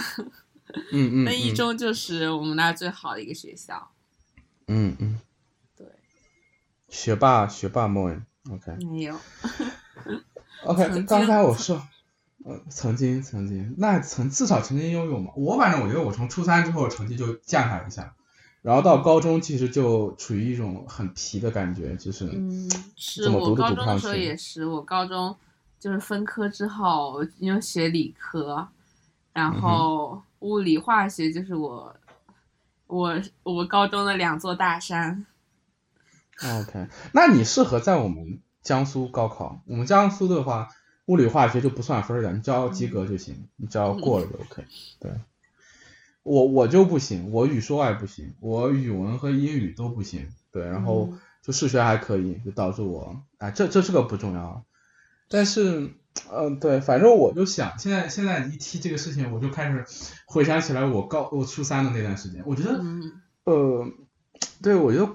[0.91, 3.93] 嗯嗯，那一中就是我们那最好的一个学校，
[4.67, 5.21] 嗯嗯，
[5.77, 5.87] 对，
[6.89, 9.15] 学霸学霸梦，OK，没有
[10.65, 11.83] ，OK，刚才我说，
[12.45, 18.15] 呃，曾经曾经，那曾至少曾经拥有嘛，我反正我觉得我从初三之后成绩就降下一下，
[18.63, 25.37] 然后到高中其实就处于一种很皮的感觉，就是嗯，是我高中的时候也是，我高中。
[25.81, 28.67] 就是分科之后，因为学理科，
[29.33, 31.95] 然后物理化学就是我，
[32.89, 35.25] 我我高中的两座大山。
[36.43, 39.63] OK，那你适合在我们江苏高考。
[39.67, 40.69] 我们江苏的话，
[41.07, 44.65] 物理化学就不算分的，你只要及格就行，你只要过了就 OK。
[45.01, 45.13] 对，
[46.23, 50.29] 我我就不行，我语数外不行，我语文和英语都不行。
[50.51, 54.65] 对，然后就数学还可以，就导致我，哎，这这是个不重要。
[55.29, 55.91] 但是，
[56.33, 59.85] 嗯，对，反正我就想，现在现在一提这个事情，我就开始
[60.27, 62.43] 回想起来我高我初三的那段时间。
[62.47, 62.83] 我觉得，
[63.45, 63.87] 呃，
[64.63, 65.13] 对我觉得，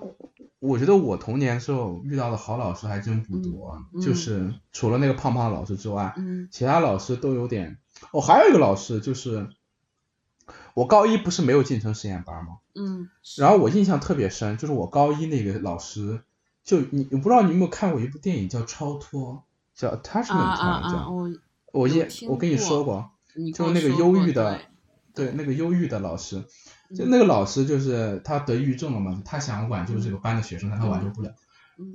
[0.63, 6.15] 我觉得我童年时候遇到的好老师还真不多，就是除了那个胖胖老师之外，
[6.49, 7.77] 其他老师都有点。
[8.11, 9.49] 哦，还有一个老师就是，
[10.73, 12.59] 我高一不是没有进成实验班吗？
[12.75, 13.09] 嗯。
[13.37, 16.21] 然后我印象特别深，就是我高一那个老师，
[16.63, 19.33] 就你，我不知道你有没有看过一部电影叫《超脱》。
[19.75, 21.27] 叫他是那么叫，我
[21.71, 23.09] 我也我跟你说过，
[23.55, 24.61] 就是那个忧郁的，
[25.15, 26.45] 对那个忧郁的老师，
[26.95, 31.33] 就那个老师就是他得抑郁症了嘛，他想挽救这个班的学生，但他挽救不了。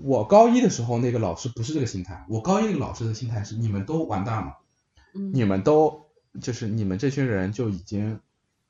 [0.03, 4.59] 我高一的时候那个老师不是这个心态，我高一那个老师的心态是你们都完蛋了，
[5.33, 6.07] 你们都
[6.41, 8.21] 就是你们这群人就已经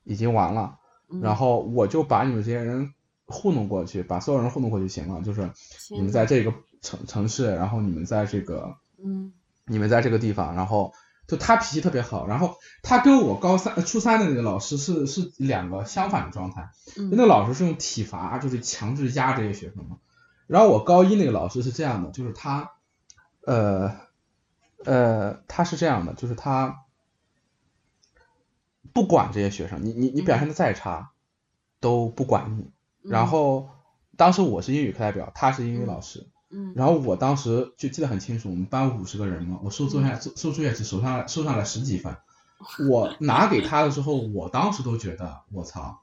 [0.03, 0.77] 已经完了，
[1.21, 2.93] 然后我就把你们这些人
[3.25, 5.49] 糊弄过去，把所有人糊弄过去就行了，就是
[5.89, 8.75] 你们在这个城城市，然后你们在这个。
[9.01, 9.31] 嗯，
[9.65, 10.91] 你们在这个地方，然后
[11.29, 16.71] 就他脾气特别好，然后他跟我高三初三的那个老师是是两个相反的状态，
[17.11, 19.97] 那个老师是用体罚，就是强制压这些学生嘛，
[20.47, 22.71] 然后我高一那个老师是这样的，就是他，
[23.45, 23.95] 呃
[24.83, 26.83] 呃，他是这样的，就是他
[28.91, 31.11] 不管这些学生，你你你表现的再差
[31.79, 32.71] 都不管你，
[33.03, 33.69] 然后
[34.17, 36.27] 当时我是英语课代表，他是英语老师。
[36.27, 36.38] 嗯，
[36.73, 42.17] 然后我当时就记得很清楚，我们班五十个人嘛，我收作业收收作业只收上来收上来十几份，
[42.89, 45.99] 我拿给他的时候，我当时都觉得我操，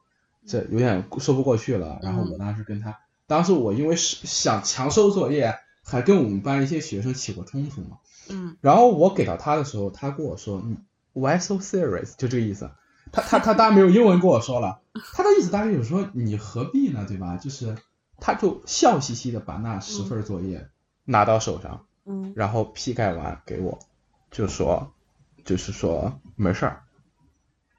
[0.47, 1.99] 这有点说不过去了。
[2.01, 7.99] 然后我当时跟他，当时我因为是想强收作业，还跟我们班一些学生起过冲突嘛。
[8.29, 10.63] 嗯，然后我给到他的时候，他跟我说
[11.13, 12.15] ，Why so serious？
[12.17, 12.71] 就这个意思。
[13.11, 14.79] 他他他当然没有英文跟我说了，
[15.13, 17.37] 他的意思大概就是说你何必呢，对吧？
[17.37, 17.77] 就是。
[18.19, 20.69] 他就笑嘻嘻的把那十份作业
[21.05, 23.79] 拿到手上，嗯，然后批改完给我，
[24.31, 24.93] 就说，
[25.45, 26.83] 就是说没事儿。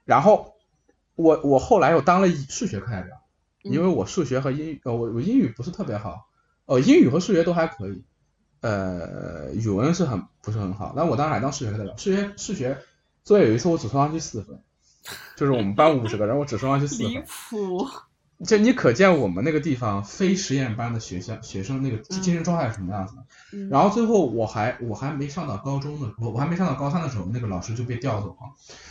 [0.04, 0.54] 然后
[1.16, 3.20] 我我后来又当了数学课代表，
[3.62, 6.28] 因为我数学和英语呃我我英语不是特别好，
[6.66, 8.04] 呃英语和数学都还可以，
[8.60, 12.78] 呃语文是很不是很好，但我当时还当数学课代表，数学数学
[13.24, 14.62] 作业有一次我只收上去四分，
[15.36, 17.86] 就是我们班五十个人我只收上去四分，离谱。
[18.44, 23.66] 就你可见我们那个地方非实验班的学校学生那个精神状态是什么样子的。
[23.68, 28.36] 然后最后我还我还没上到高中的时候我还没上到高三的时候，那个老师就被调走了。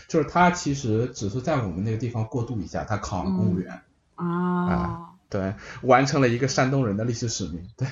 [0.09, 3.81] 就是他其实只是在我们那个地方过渡一下，他考了公务员
[4.15, 7.65] 啊，对，完成了一个山东人的历史使命。
[7.77, 7.87] 对，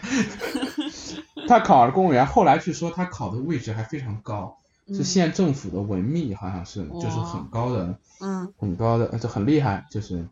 [1.48, 4.58] 他考了公务员，后来据说他考的位置还非常高，
[4.90, 10.28] 是县政府的文秘，好像是就是很高的，嗯，很高的就很厉害，就是。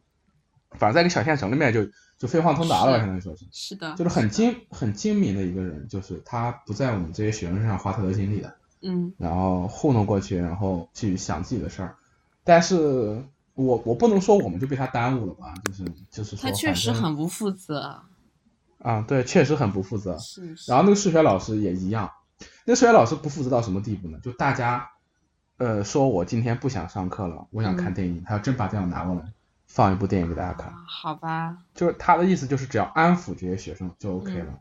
[0.77, 1.85] 反正在一个小县城里面就
[2.17, 11.95] 就飞黄腾达了，相当于说是是的，就是很精很精明的一个人，就是他不在我们这些学生身上花太多精力的，嗯，然后糊弄过去，然后去想自己的事儿，
[12.43, 13.23] 但是
[13.55, 18.01] 我我不能说我们就被他耽误了吧，就是就是说他确实很不负责，
[18.79, 22.11] 啊，对，确实很不负责，是，然后那个数学老师也一样，
[22.65, 24.17] 那数学老师不负责到什么地步呢？
[24.23, 24.89] 就大家
[25.57, 29.31] 呃说我今天不想上课了，我想看电影，他要真把电脑拿过来。
[29.65, 30.73] 放一部电影给大家看。
[30.87, 31.57] 好吧。
[31.73, 34.59] 就是他的意思就是只要安抚这些学生就 OK 了。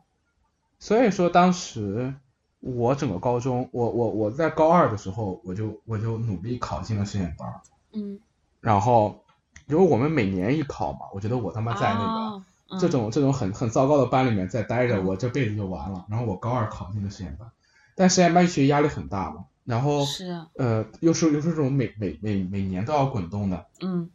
[0.79, 2.15] 所以说当时
[2.61, 7.49] 我整个高中，我我我在高二的时候，我就我就努力考进了实验班。
[7.93, 8.21] 嗯。
[8.61, 9.25] 然后，
[9.67, 16.07] 因为我们每年一考嘛，我觉得我他妈在那个这种这种很很糟糕的班里面再待着，我这辈子就完了。
[16.09, 17.51] 然后我高二考进了实验班，
[17.97, 19.45] 但实验班学习压力很大嘛。
[19.65, 24.11] 然后是呃，又是又是这种每每每每年都要滚动的，嗯，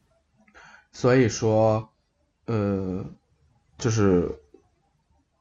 [0.98, 1.90] 所以说
[2.48, 3.06] 呃，
[3.78, 4.42] 就是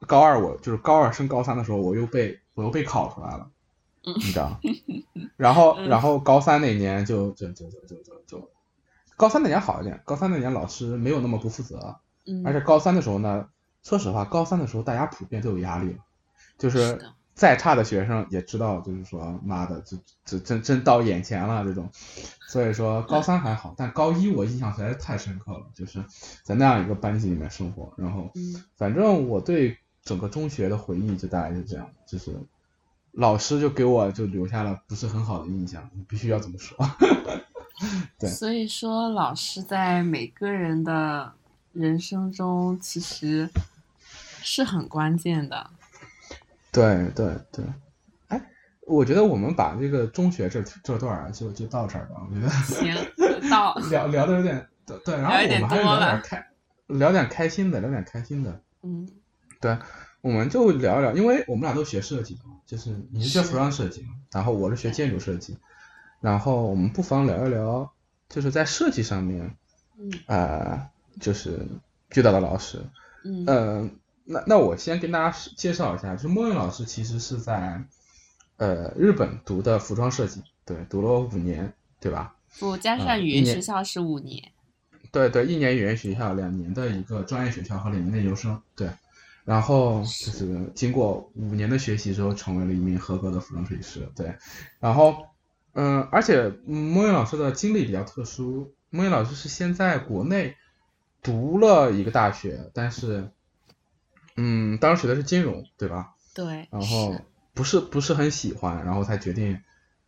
[0.06, 3.50] 高二我就是高二升高三的时候，我又被我又被考出来了，
[4.02, 4.60] 你知道？
[5.38, 8.50] 然后然后高三那年就就就就就就就
[9.16, 13.48] 高三那年好一点，高三那年老师没有那么不负责，嗯，而且高三的时候呢，
[13.82, 15.96] 说实话，高三的时候大家普遍都有压力，
[16.58, 17.00] 就是。
[17.36, 19.94] 再差的学生也知道，就是说，妈的，这
[20.24, 21.86] 这真真到眼前了这种，
[22.48, 26.02] 所以说高三还好，但高一我印象实在是太深刻了，就是
[26.42, 28.32] 在那样一个班级里面生活，然后，
[28.74, 32.34] 反正我对整个中学的回忆就大概是这样，就是
[33.12, 36.74] 老师就给我就留下了不是很好的印象，必须要这么说。
[38.18, 41.34] 对，所以说老师在每个人的
[41.74, 43.46] 人生中其实
[44.42, 45.68] 是很关键的。
[46.76, 47.64] 对对对，
[48.28, 48.50] 哎，
[48.86, 53.74] 我觉得我们把这个中学这这段就就到这儿吧，我觉得行，到。
[53.88, 56.46] 聊聊的有点对对，然后我们还是聊点开，
[56.88, 59.08] 聊点开心的，聊点开心的，嗯，
[59.58, 59.78] 对，
[60.20, 65.56] 我们就聊一聊，因为我们俩都学设计的嘛，就是你是学服装设计嘛，然后我是学建筑设计，
[66.20, 67.90] 然后我们不妨聊一聊，
[68.28, 69.56] 就是在设计上面，
[69.98, 71.66] 嗯，呃，就是
[72.14, 72.84] 遇到的老师，
[73.24, 73.90] 嗯。
[74.28, 77.80] 那那我先跟大家介绍一下，就莫云老师其实是在
[78.56, 82.34] 呃日本读的服装设计，对，读了五年，对吧？
[82.58, 84.42] 不，加上语言学校是五年。
[85.12, 88.90] 对对，一年语言学校，两年的一个专业学校和两年的研究生，对。
[89.44, 94.34] 然后就是经过五年的学习之后，成为了一名合格的服装设计师，对。
[94.80, 95.24] 然后
[95.74, 100.56] 嗯，而且莫云老师的经历比较特殊，莫云老师是先在国内
[101.22, 103.30] 读了一个大学，但是。
[104.36, 106.14] 嗯，当时学的是金融，对吧？
[106.34, 106.68] 对。
[106.70, 107.14] 然后
[107.54, 109.58] 不是不是很喜欢，然后才决定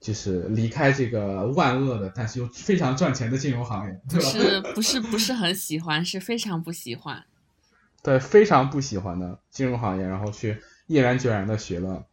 [0.00, 4.26] 就是离开这个万恶的，但是又非常赚钱的金融行业，对吧？
[4.28, 7.24] 是不是不是很喜欢，是非常不喜欢。
[8.02, 12.04] 对，非常不喜欢的金融行业，然后去毅然决然的学了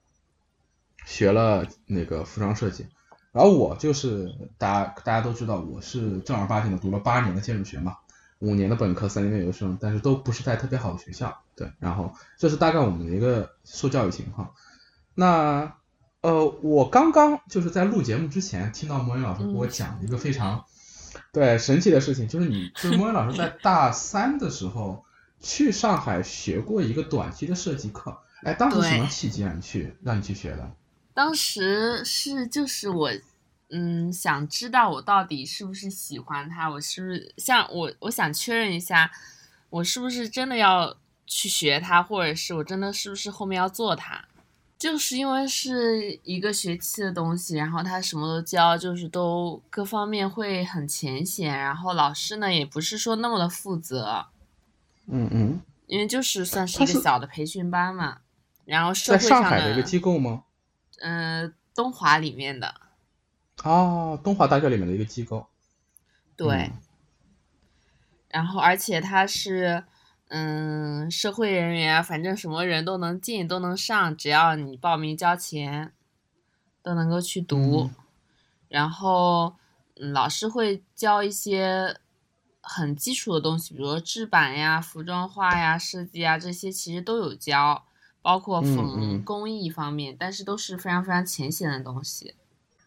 [1.05, 2.87] 学了那个服装设计。
[3.31, 7.97] 然后我就是大家大家都知道，我是正儿八经的读了八年的建筑学嘛。
[8.45, 11.67] 五年的本科，三年的研究生，但是都不是在特别好的学校，对。
[11.79, 14.53] 然后这是大概我们的一个受教育情况。
[15.15, 15.75] 那
[16.21, 20.63] 呃，我刚刚就是在录节目之前，听到莫云老师给我讲一个非常
[21.33, 25.03] 对神奇的事情，就是你就是莫云老师在大三的时候
[25.39, 28.15] 去上海学过一个短期的设计课。
[28.43, 30.71] 哎，当时什么契机让你去让你去学的？
[31.13, 33.09] 当时是就是我。
[33.69, 39.11] 嗯，想知道我到底是不是喜欢他，我是不是像我，我想确认一下，
[39.69, 40.95] 我是不是真的要
[41.25, 44.25] 去学他，或者是我真的是不是后面要做他？
[44.77, 54.27] 就是因为是一个学期的东西，然后他什么都教，就是都各方面会很浅显，然后老师呢也不是说那么的负责。
[55.07, 55.61] 嗯嗯。
[55.87, 58.17] 因为就是算是一个小的培训班嘛，
[58.65, 59.49] 然后社会上的。
[59.49, 60.43] 在上海的一个机构吗？
[60.99, 62.73] 嗯，东华里面的。
[63.65, 65.47] 哦，东华大学里面的一个机构，
[66.35, 66.71] 对。
[68.29, 69.83] 然后，而且他是，
[70.27, 75.93] 嗯，社会人员，反正什么人都能进，都能上，只要你报名交钱，
[76.83, 77.89] 都能够去读。
[78.67, 79.55] 然后，
[79.95, 81.99] 老师会教一些
[82.61, 87.85] 很基础的东西，比如说制版呀、服装画呀、设计啊这些，其实都有教，
[88.21, 92.35] 包括缝工艺方面，但是都是非常非常浅显的东西。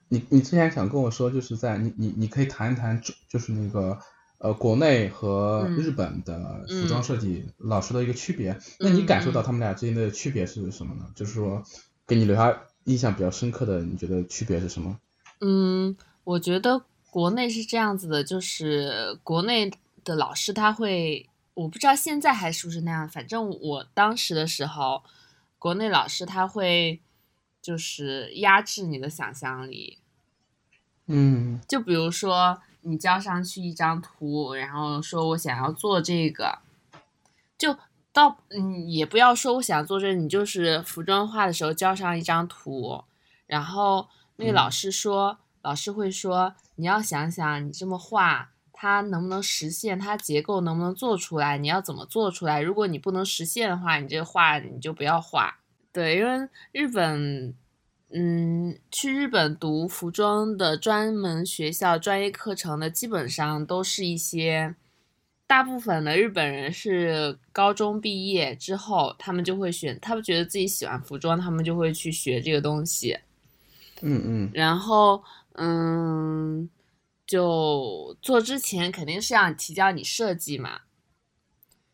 [0.08, 3.98] 你你之前想跟我说，就是在你你你可以谈一谈，就是那个
[4.38, 8.58] 呃国内和日本的服装设计老师的一个区别。
[8.80, 11.06] 那你感受到他们俩之间的区别是什么呢？
[11.14, 11.62] 就是说
[12.06, 14.98] 给你留下印象比较深刻的，你觉得区别是什么？
[15.40, 15.94] 嗯，
[16.24, 19.70] 我觉得国内是这样子的，就是国内
[20.04, 25.02] 的老师他会，我不知道现在还是不是那样，反正我当时的时候，
[25.58, 27.00] 国内老师他会。
[27.68, 29.98] 就是压制你的想象力，
[31.04, 36.60] 嗯，就比如说你交上去一张图，然后说我想要做这个，
[37.58, 37.76] 就
[38.10, 43.04] 到嗯也不要说我想做这，你就是服装画的时候交上一张图，
[43.46, 48.52] 然后那个老师说，老师会说你要想想你这么画。
[48.80, 52.60] 它能不能实现，它结构能不能做出来，你要怎么做出来？
[52.62, 55.58] 如果你不能实现的话，你这画你就不要画。
[55.92, 57.54] 对，因为日本，
[58.10, 64.74] 嗯，去日本读服装的专门学校、专业课程的，基本上都是一些。
[65.46, 73.18] 大部分的日本人是高中毕业之后，他们就会选，他们觉得自己喜欢服装，他们就会去学这个东西。
[74.02, 74.50] 嗯嗯。
[74.52, 75.24] 然后，
[75.54, 76.68] 嗯，
[77.26, 80.82] 就做之前肯定是要提交你设计嘛。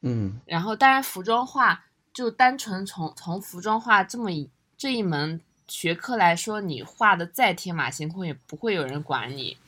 [0.00, 0.40] 嗯。
[0.46, 1.84] 然后，当然，服装画
[2.14, 4.48] 就单纯从从服装画这么一
[4.78, 5.38] 这一门
[5.68, 9.58] 学科来说，你画的再天马行空，也不会有人管你。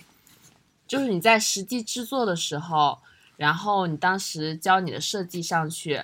[0.87, 3.01] 就是你在实际制作的时候。
[3.37, 6.03] 然后你当时交你的设计上去，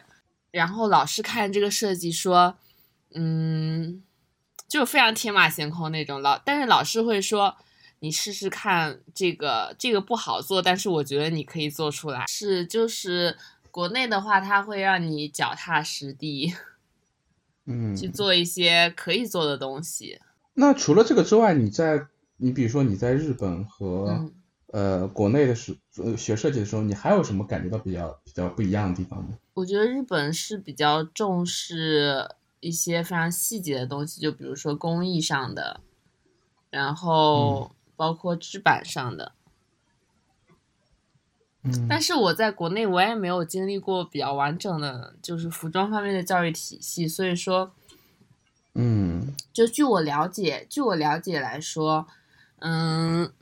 [0.51, 2.55] 然后老师看这个设计说，
[3.15, 4.03] 嗯，
[4.69, 7.57] 就非常天马行空那种老，但是老师会说，
[8.01, 12.27] 你试试看这个这个不好做，但是我觉得你可以做出来。
[12.29, 13.39] 是就是
[13.73, 16.55] 国内的话，它会让你脚踏实地，
[17.67, 20.21] 嗯， 去做一些可以做的东西。
[20.55, 22.07] 那除了这个之外，你在
[22.37, 24.31] 你比如说你在日本和。
[24.73, 29.37] 呃，国内的时呃学设计的时候，你还有什么感觉到比较比较不一样的地方吗？
[29.53, 32.27] 我觉得日本是比较重视
[32.61, 35.83] 一些非常细节的东西，就比如说工艺上的，
[36.71, 39.33] 然后包括制版上的。
[39.37, 39.42] 嗯。
[41.89, 47.73] 但是我在国内，我也没有经历过比较完整的，就是服装方面的教育体系，所以说，
[48.75, 52.07] 嗯，就据我了解，据我了解来说，
[52.59, 53.33] 嗯。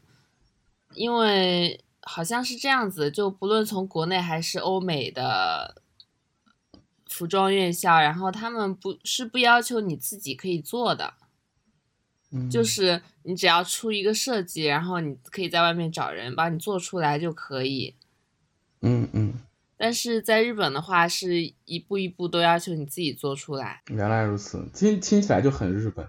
[0.94, 5.80] 因为好像是这样子，就不论从国内还是欧美的
[7.06, 11.14] 服装院校，然后他们不是不要求你自己可以做的，
[12.50, 17.94] 就是你只要出一个设计，然后你可以在外面找人帮你做出来就可以。
[18.82, 19.34] 嗯嗯。
[19.76, 23.82] 但是在日本的话，是一步一步都要求你自己做出来。
[23.88, 26.06] 原来如此，听听起来就很日本，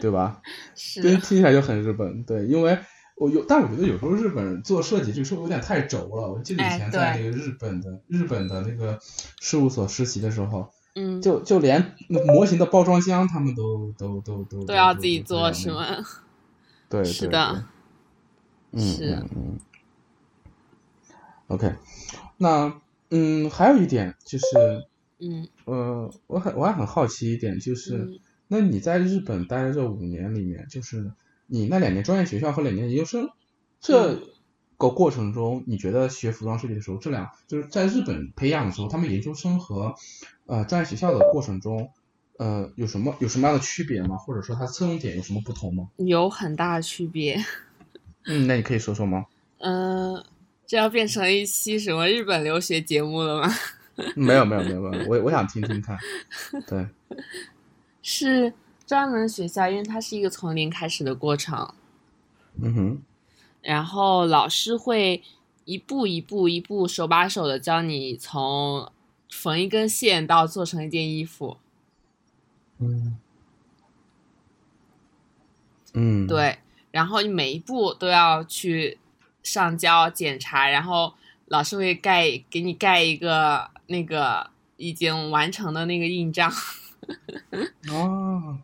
[0.00, 0.40] 对吧？
[0.74, 1.02] 是。
[1.02, 2.78] 听听起来就很日本，对，因为。
[3.18, 6.30] 我有，但我觉得有时候日本人做设计这个事有点太轴了。
[6.30, 8.98] 我记得以前在那个日本的日本的那个
[9.40, 11.94] 事务所实习的时候，嗯，就就连
[12.26, 15.96] 模型的包装箱他们都都都都都要自己做是吗？
[16.90, 17.64] 对，是的，
[18.76, 19.58] 是嗯。
[21.48, 21.74] OK，
[22.36, 22.80] 那
[23.10, 24.46] 嗯，还有一点就是，
[25.18, 31.12] 嗯呃，我很我还很好奇一点就是，那你在日本待的这五年里面，就是。
[31.48, 33.30] 你那两年专业学校和两年研究生，
[33.80, 34.20] 这
[34.76, 39.94] 个过程中，你觉得学服装设计的时候，这两就是在日本培养的时候，他们研究生和
[40.46, 41.92] 呃专业学校的过程中，
[42.36, 44.16] 呃有什么有什么样的区别吗？
[44.16, 45.88] 或者说它侧重点有什么不同吗？
[45.98, 47.36] 有很大的区别。
[48.24, 49.26] 嗯，那你可以说说吗？
[49.58, 50.24] 嗯，
[50.66, 53.54] 这要变成一期什么日本留学节目了吗？
[54.16, 55.96] 没有没有没有没有，我我想听听看。
[56.66, 56.86] 对，
[58.02, 58.52] 是。
[58.86, 61.74] 专门学校，因为它是一个从零开始的过程，
[62.62, 63.02] 嗯哼，
[63.60, 65.24] 然后老师会
[65.64, 68.92] 一步一步、一步手把手的教你从
[69.28, 71.56] 缝一根线到做成一件衣服，
[72.78, 73.18] 嗯，
[75.94, 76.60] 嗯，对，
[76.92, 78.98] 然后你每一步都要去
[79.46, 81.14] 上交检查，然后
[81.46, 86.52] 老师会盖给你盖一个那个已经完成的那个印章，
[87.88, 88.58] 哦。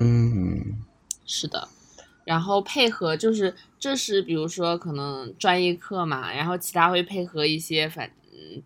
[0.00, 0.84] 嗯，
[1.26, 1.68] 是的，
[2.24, 8.08] 然后配合就是这是比如说可能专业课嘛，然后其他会配合一些反，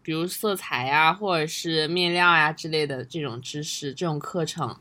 [0.03, 4.77] 比如色彩呀或者是面料呀之类的这种知识这种课程。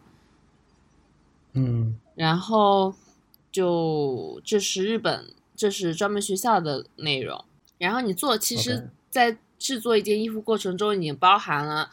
[1.53, 2.93] 嗯，然后
[3.51, 7.43] 就这是日本，这是专门学校的内容。
[7.77, 11.89] 然后你做，其实，在制作一件衣服过程中，已经包含了，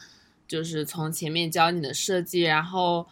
[0.47, 3.07] 就是从前面教你的设计，然后。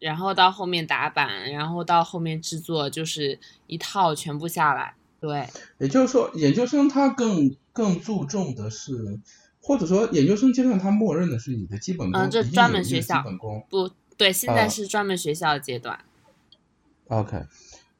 [0.00, 4.94] 然后到后面打版，然后到后面制作，就是一套全部下来。
[5.20, 9.20] 对，也就是说，研究生他更更注重的是，
[9.60, 16.02] 或者说研究生阶段他默认的是你的基本功，嗯，这专门学校基本功不对，现在是专门学校的阶段。
[17.08, 17.44] OK，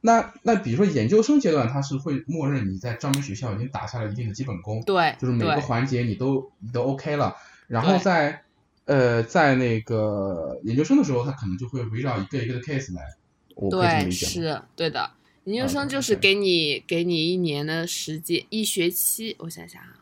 [0.01, 7.35] 那那比如说研究生阶段，他是会默认你在专门学校已经打下了一定的基本功，对，就是每个环节你都你都 OK 了，
[7.67, 8.43] 然后在。
[8.85, 13.15] 呃，在那个研究生的时候，他可能就会围绕一个一个的 case 来，
[13.55, 15.11] 我可以这么理解是对的，
[15.45, 19.93] 研究生就是给你给你一年的时间，一学期，我想想啊，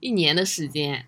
[0.00, 1.06] 一年的时间，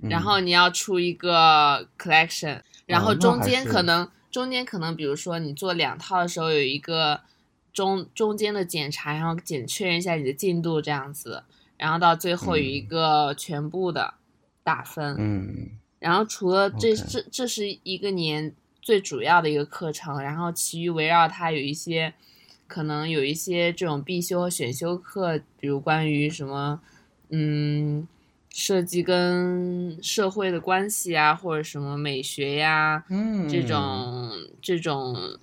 [0.00, 7.20] 然后你要出一个 collection，然后中间可能中间可能比如说你做两套的时候有一个
[7.72, 11.44] 中中间的检查，然后检确认一下你的进度这样子，
[11.76, 14.14] 然后到最后有一个全部的
[14.64, 15.14] 打分。
[15.20, 15.78] 嗯。
[16.00, 22.12] 然后除了这这这是一个年最主要的一个课程，然后其余围绕它有一些
[22.66, 26.80] 可能有一些这种必修和选修课，比如关于什么
[27.28, 28.08] 嗯
[28.54, 34.30] 设计跟社会的关系啊，或者什么美学呀，嗯这种
[34.62, 35.38] 这种。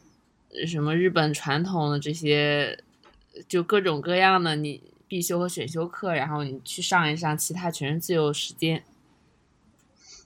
[0.67, 2.77] 什么日本传统的这些，
[3.47, 8.83] 就各种各样的你必修和选修课，然后你去上一上，其他全是自由时间。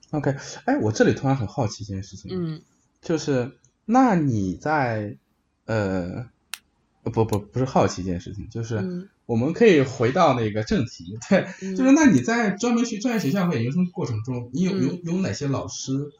[0.09, 2.59] OK，哎，我这里突然很好奇一件事情，嗯，
[3.03, 3.51] 就是
[3.85, 5.15] 那你在
[5.65, 6.27] 呃，
[7.03, 16.11] 不不不是好奇一件事情，就是我们可以回到那个正题， 对，就是那你在专门学专业学校和研究生过程中，你有有有哪些老师，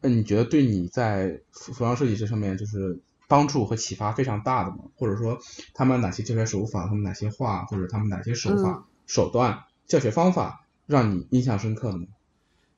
[0.00, 3.00] 嗯，你觉得对你在服服装设计这上面就是。
[3.30, 5.38] 帮助和启发非常大的吗，或者说
[5.74, 12.06] 他们哪些教学手法，他们哪些话，或者他们哪些手法、手段、教学方法让你印象深刻的呢？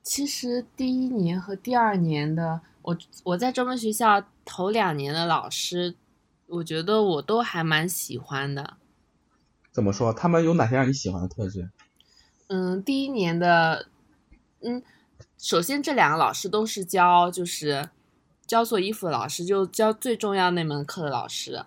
[0.02, 5.94] 其实第一年和第二年的我，我在专门学校头两年的老师，
[6.48, 8.78] 我觉得我都还蛮喜欢的。
[9.72, 10.12] 怎么说？
[10.12, 11.70] 他们有哪些让你喜欢的特质？
[12.48, 13.86] 嗯，第一年的，
[14.62, 14.82] 嗯，
[15.38, 17.90] 首先这两个老师都是教就是。
[18.46, 21.64] 教做衣服的老师就教最重要那门课的老师，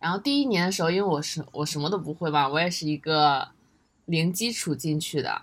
[0.00, 3.50] 然后第一年的时候，因为我是我什么都不会吧，我也是一个
[4.04, 5.42] 零基础进去的，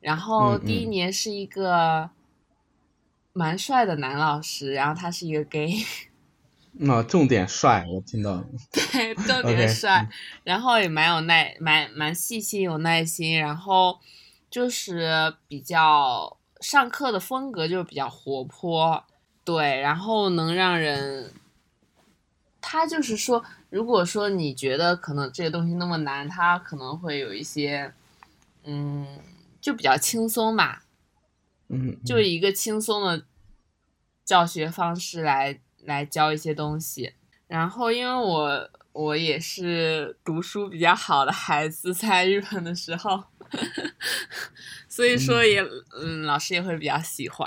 [0.00, 2.10] 然后第一年是一个
[3.32, 5.76] 蛮帅的男老师，然后他是一个 gay，
[6.74, 10.08] 那重点帅，我听到了， 对，重点帅，
[10.42, 14.00] 然后也蛮有耐，蛮蛮细心有耐心，然后
[14.50, 19.04] 就是比较上课的风格就是比较活泼。
[19.44, 21.32] 对，然后能让人，
[22.60, 27.92] 他就是说，如果说你觉得可能这个东西那么难，他可能会有一些，
[28.62, 29.04] 嗯，
[29.60, 30.84] 就比较轻松吧，
[31.68, 33.24] 嗯，就一个轻松的
[34.24, 37.12] 教学方式来来教一些东西。
[37.46, 43.22] 然后，因为我我也是读书比较好的孩子，在日本的时候，
[44.88, 45.62] 所以说也
[46.00, 47.46] 嗯，老师也会比较喜欢。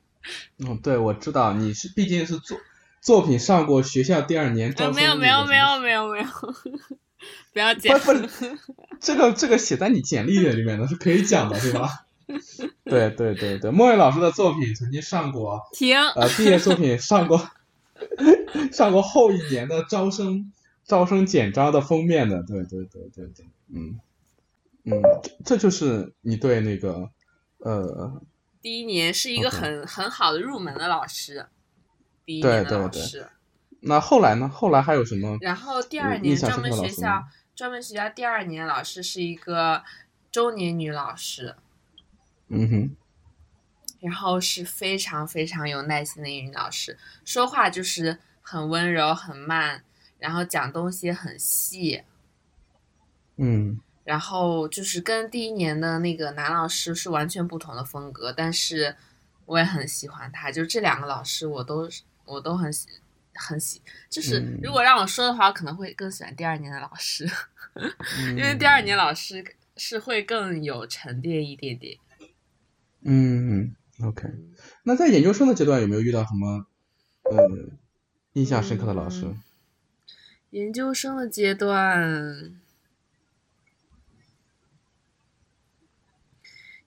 [0.58, 2.58] 嗯，对，我知道你是毕竟是作
[3.00, 4.94] 作品上过学校第二年招生。
[4.94, 6.26] 没有没有没有没有没有，
[7.54, 7.98] 不要讲。
[9.00, 12.04] 这个这个写在你简历里面的是可以讲的，对吧？
[12.84, 17.48] 对对对对，莫言老师的作品曾经上过，停，呃，毕业作品上过，
[18.72, 20.52] 上过后一年的招生
[20.84, 24.00] 招生简章的封面的，对对对对对，嗯
[24.84, 25.02] 嗯，
[25.44, 27.10] 这就是你对那个
[27.58, 28.20] 呃。
[28.60, 31.46] 第一年是一个很很好的入门的老师，
[32.24, 33.28] 第一年的老师。
[33.80, 34.48] 那后来呢？
[34.48, 35.38] 后来还有什么？
[35.40, 37.24] 然后第二年专门学校
[37.54, 39.84] 专门学校第二年老师是一个
[40.32, 41.54] 中年女老师。
[42.48, 42.96] 嗯哼。
[44.00, 49.82] 然后是非常非常有耐心的英语老师，说话就是很温柔很慢，
[50.18, 52.02] 然后讲东西很细。
[53.36, 53.80] 嗯。
[54.04, 58.96] 然后就是跟第一年的那个男老师是完全不同的风格，但是
[59.44, 60.50] 我也很喜欢他。
[60.50, 61.86] 就这两个老师，我都
[62.24, 62.88] 我都很喜
[63.34, 63.82] 很喜。
[64.08, 67.28] 就是如果让我说的话，我可能会更喜欢第二年的老师，
[68.34, 69.44] 因为第二年老师
[69.76, 71.98] 是会更有沉淀一点点。
[73.02, 74.28] 嗯，OK。
[74.84, 76.66] 那在研究生的阶段有没有遇到什么
[77.24, 77.78] 呃
[78.32, 79.34] 印象深刻的老师？
[80.50, 82.60] 研究生的阶段。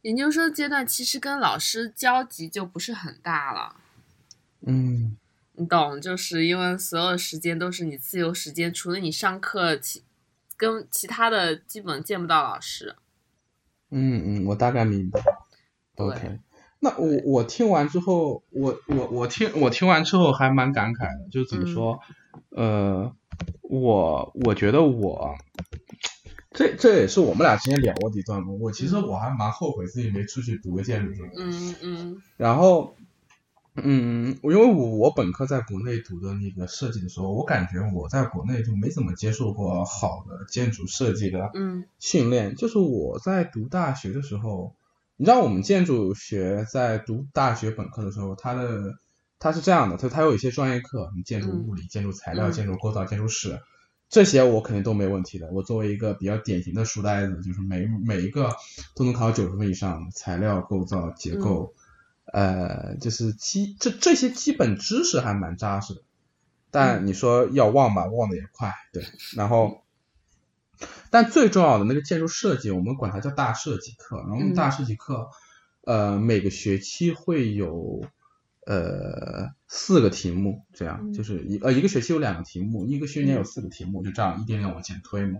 [0.01, 3.75] 研究生阶段其实跟老师交集就不是很大了，
[4.61, 5.15] 嗯，
[5.53, 10.03] 你懂，就是因为所有时间都是你自由时间，除了你上课，其
[10.57, 12.95] 跟其他的基本见不到老师。
[13.91, 15.21] 嗯嗯，我大概明白。
[15.97, 16.39] OK，
[16.81, 21.99] 那我我听完之后，我我我听我听完之后还蛮感慨的，就怎么说，
[22.49, 23.13] 呃，
[23.61, 25.35] 我我觉得我。
[26.53, 28.59] 这这也是我们俩之间聊过的一段路。
[28.59, 31.29] 我其实我还蛮后悔自己没出去读个建筑生。
[31.37, 32.21] 嗯嗯。
[32.35, 32.93] 然后，
[33.75, 41.49] 嗯，因为我我本科在国内读的那个设计的时候，我感觉我在国内就没怎么接受过好的建筑设计的
[41.99, 42.53] 训练。
[42.57, 44.75] 就是我在读大学的时候，
[45.21, 48.95] 你知道我们建筑学在读大学本科的时候，它的
[49.37, 53.61] 它是这样的，它它有一些专业课，你建筑物理、建筑材料、建筑构造、建筑史。
[54.09, 55.47] 这些我肯定都没问题的。
[55.51, 58.55] 我作为一个比较典型的书呆子，就是每每一个
[58.95, 60.09] 都能考九十分以上。
[60.09, 61.75] 材料构造结构，
[62.25, 66.01] 呃，就是基这这些基本知识还蛮扎实的。
[66.71, 69.03] 但你说要忘吧，忘的也快，对。
[69.35, 69.83] 然后，
[71.09, 74.17] 但最重要的那个建筑设计，我们管它叫大设计课。
[74.17, 75.29] 然后大设计课，
[75.85, 78.03] 呃，每个学期会有
[78.65, 85.39] 呃四个题目，这样就是一呃一个学期有两个题目，一个学年有四个题目，就这样一点点往前推嘛。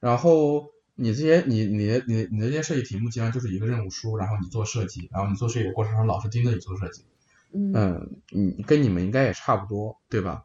[0.00, 7.04] 然后你这些你你的你你的这些设计题目，基本上就是一个任务书，然后你做设计，然后你做设计的过程中，老师盯着你做设计。
[7.50, 10.44] 嗯，你跟你们应该也差不多，对吧？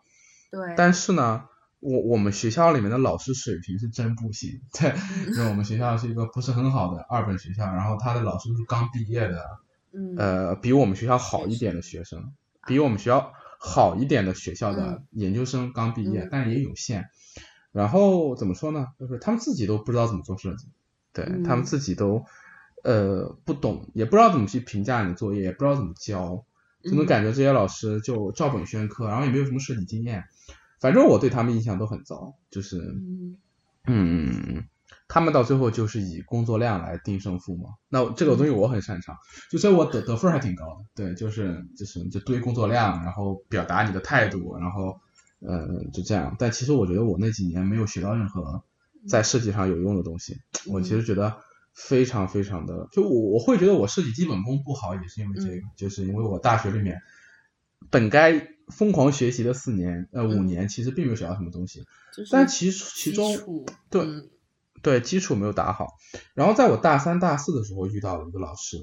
[0.50, 0.74] 对。
[0.78, 1.44] 但是呢，
[1.84, 4.94] 我我们学校里面的老师水平是真不行，对，
[5.36, 9.46] 因为我们学校是一个不是很好的二本学校，然后他的老师都是刚毕业的，
[10.18, 12.34] 呃，比我们学校好一点的学生，
[12.66, 17.10] 比我们学校好一点的学校的研究生刚毕业，但是也有限。
[17.72, 18.88] 然后怎么说呢？
[19.00, 20.68] 就是他们自己都不知道怎么做设计，
[21.12, 22.24] 对他们自己都
[22.84, 26.46] 呃不懂，也不知道怎么去评价你的作业，也不知道怎么教。
[26.84, 30.26] 就能感觉这些老师就照本宣科，然后也没有什么设计经验，
[30.84, 32.78] 反正我对他们印象都很糟，就是，
[33.88, 34.66] 嗯，
[35.08, 37.70] 他们到最后就是以工作量来定胜负嘛。
[37.88, 39.16] 那这个东西我很擅长，
[39.50, 40.86] 就所以我得得分还挺高的。
[40.94, 45.00] 对，就是就是就堆工作量，然后表达你的态度，然后
[45.40, 46.36] 呃就这样。
[46.38, 48.62] 但其实我觉得我那几年没有学到任何
[49.08, 51.38] 在设计上有用的东西，我其实觉得。
[51.76, 57.02] 非常非常的，就我我会觉得我设计基本功不好，也是因为这个，就是因为我大学里面
[57.90, 61.86] 本该疯狂学习的四年呃五年，其实并没有学到什么东西，
[62.32, 64.08] 但其其中对
[64.82, 65.98] 对基础没有打好，
[66.34, 68.78] 然后在我大三大四的时候遇到了一个老师，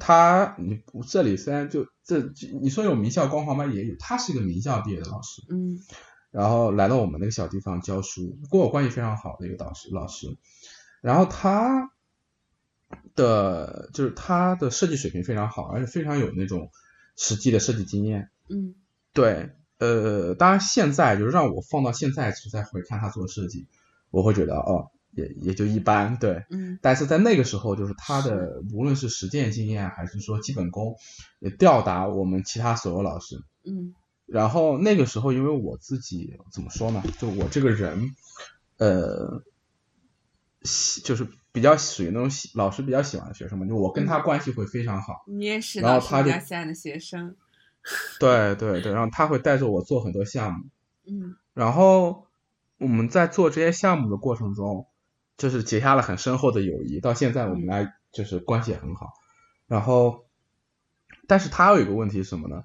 [0.00, 2.30] 他你这里虽然就这
[2.60, 3.66] 你说有名校光环吗？
[3.66, 5.78] 也有，他是一个名校毕业的老师，嗯，
[6.30, 10.36] 然后来到我们那个小地方教书，跟我关系非常好的一个导师老师，
[11.00, 11.92] 然后他。
[13.14, 16.70] 的，就是他的设计水平非常好，而且非常有那种
[17.16, 18.30] 实际的设计经验。
[18.48, 18.76] 嗯，
[19.18, 23.66] 对，呃，当然现在就是让我放到现在去再回看他做设计，
[24.12, 26.16] 我会觉得哦，也也就一般。
[26.20, 30.94] 对，嗯，但是在那个时候，就是他的无论是实践经验还是说基本功，
[31.40, 33.42] 也吊打我们其他所有老师。
[33.64, 33.92] 嗯，
[34.24, 37.02] 然后那个时候，因为我自己怎么说呢？
[37.18, 38.14] 就我这个人，
[38.76, 39.42] 呃，
[41.02, 41.26] 就是。
[41.50, 45.24] 比较属于那种喜老师比较喜欢的学生嘛，就我跟他关系会非常好。
[45.26, 47.34] 你也是老师比较喜欢的学生。
[48.20, 50.64] 对对对，然后他会带着我做很多项目。
[51.06, 51.36] 嗯。
[51.54, 52.26] 然后
[52.78, 54.86] 我们在做这些项目的过程中，
[55.36, 59.12] 就是结下了很深厚的友谊，到现在我们来就是关系也很好。
[59.66, 60.24] 然后，
[61.26, 62.64] 但是他有一个问题是什么呢？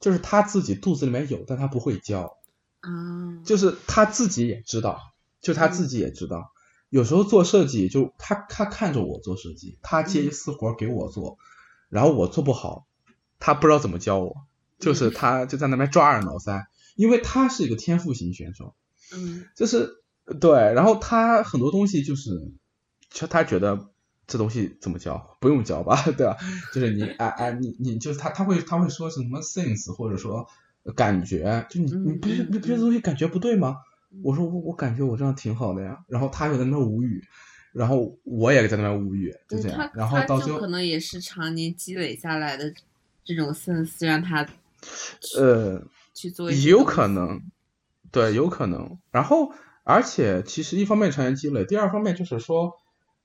[0.00, 2.38] 就是他自己肚子里面有，但他不会教。
[2.80, 3.42] 啊。
[3.44, 6.52] 就是他自己也知道，就他自己也知道。
[6.90, 11.36] 有时候做设计，就他他看着我做设计，他接一私活给我做，
[11.88, 12.86] 然后我做不好，
[13.38, 14.46] 他不知道怎么教我，
[14.78, 16.66] 就是他就在那边抓耳挠腮，
[16.96, 18.74] 因为他是一个天赋型选手，
[19.14, 19.88] 嗯，就是
[20.40, 22.30] 对，然后他很多东西就是，
[23.10, 23.90] 就他觉得
[24.26, 26.36] 这东西怎么教，不用教吧， 对吧？
[26.72, 30.46] 就是你哎哎你你就是他他会他会说什么 sense 或者说
[30.94, 33.76] 感觉，就你你不是你不觉得东西感觉不对吗？
[34.22, 37.22] 我说我我感觉我这样挺好的呀，然后他就在那无语，
[37.72, 39.90] 然后我也在那边无语，就这样。
[39.94, 42.72] 然后到最后可能也是常年积累下来的
[43.22, 44.46] 这种 sense 让他
[45.38, 45.82] 呃
[46.14, 47.42] 去做，有可能，
[48.10, 48.98] 对，有可能。
[49.10, 49.52] 然后
[49.84, 52.72] 而且其实一方面常年积累，第二方面就是说，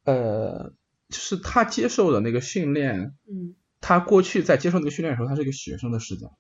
[0.04, 0.74] 呃，
[1.10, 6.38] 就是他接受的那个训练，嗯，他过去在接受那个训练的时候，他是一个学生的视角。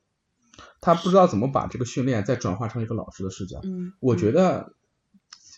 [0.82, 3.61] 他不知道怎么把这个训练再转化成一个老师的视角。
[3.64, 4.74] 嗯，我觉得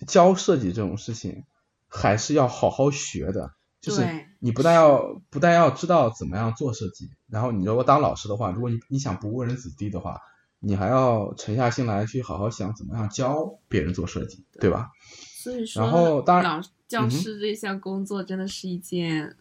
[0.08, 1.46] 教设计这种事情
[1.88, 3.55] 还是要好好学的。
[3.86, 10.20] 就是你不但要不但要知道怎么样做设计，然后你如果当老师的话，如果你你想不误人子弟的话，
[10.60, 14.90] 你还要沉下心来去好好想怎么样教别人做设计，对吧？
[15.38, 19.36] 所以说，然后当然，教师这项工作真的是一件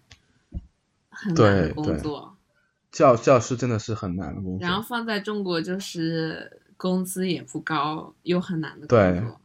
[1.09, 2.36] 很难的工作。
[2.92, 9.40] 教教师真的是很难的工作，然后放在中国就是工资也不高，又很难的工作，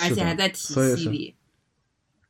[0.00, 1.36] 而且还在体系里。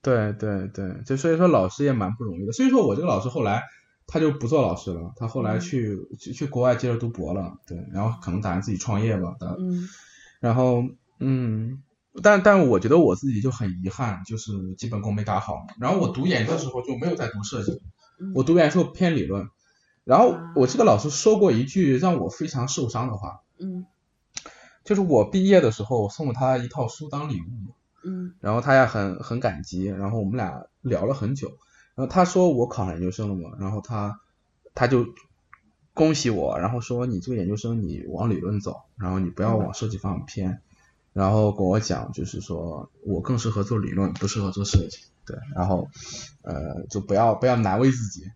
[0.02, 2.52] 对对对，就所以说老师也蛮不容易的。
[2.52, 3.62] 所以说我这个老师后来
[4.06, 9.36] 他就不做老师了，他后来去去去国外接着读博了，对，然后可能打算自己创业吧。
[9.58, 9.88] 嗯。
[10.40, 10.82] 然后
[11.18, 11.82] 嗯，
[12.22, 15.66] 但但我觉得我自己就很遗憾，就是基本功没打好。
[15.78, 17.82] 然后我读研的时候就没有在读设计，
[18.34, 19.48] 我读研时候偏理论。
[20.04, 23.84] 然后我这个老师说过一句让我非常受伤的话，嗯，
[24.82, 31.48] 就是我毕业的时候送了他一套书当礼物，嗯，然后他也很很感激，然后我们俩聊了很久，
[31.94, 34.20] 然后他说我考上研究生了嘛，然后他
[34.74, 35.06] 他就
[35.92, 40.60] 恭喜我，然后说你这个研究生你往理论走，然后你不要往设计方向偏，
[41.12, 45.88] 然后跟我讲就是说我更适合做理论，不适合做设计，对，然后
[46.42, 48.30] 呃就不要不要难为自己，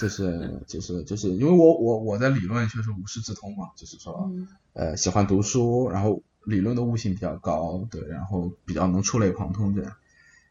[0.00, 4.32] 就是就是就是因为我我我在理论确实无师自通嘛，就是说
[4.72, 9.96] 呃喜欢读书，然后理论的悟性比较高，对，然后比较能触类旁通这样，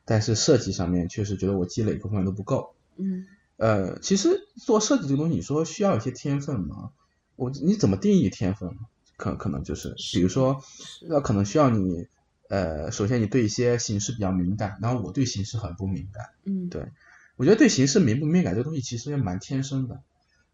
[0.05, 3.25] 但是设计上面确实觉得我积累各方面都不够，嗯。
[3.57, 6.89] 呃，其实做设计这个东西，你说需要一些天分吗？
[7.35, 8.75] 我你怎么定义天分？
[9.17, 10.63] 可可能就是，比如说，
[11.07, 12.07] 那可能需要你，
[12.49, 16.29] 呃，首先你对一些形式比较敏感，然后我对形式很不敏感。
[16.43, 16.87] 嗯，对，
[17.35, 20.01] 我觉得对形式敏不敏感这个东西其实也蛮天生的，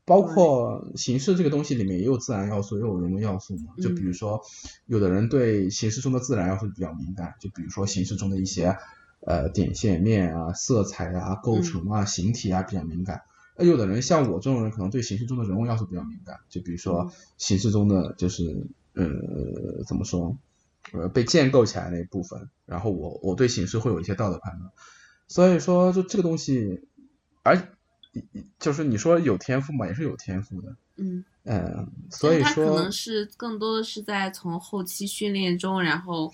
[0.08, 3.74] 包括形式这个东西里面也有自然要素，也有人为要素嘛。
[3.80, 4.42] 就比如说，
[4.88, 8.76] 有的人对形式中的自然要素比较敏感，就比如说形式中的一些。
[9.20, 13.24] 呃，点线面啊，色彩啊，构成啊，形体啊比较敏感。
[13.58, 16.38] 那有的人像我这种人，可能对形式中的人物要素比较敏感。
[16.50, 19.04] 就比如说形式中的就是呃
[19.86, 20.38] 怎么说
[20.94, 24.72] 呃被建构起来那一部分，然后我我对形式会有一些道德判断。
[25.28, 26.88] 所以说就这个东西，
[27.44, 27.76] 而
[28.60, 30.76] 就是你说有天赋嘛，也是有天赋的。
[30.96, 36.34] 嗯嗯，所以说可能是更多的是在从后期训练中然后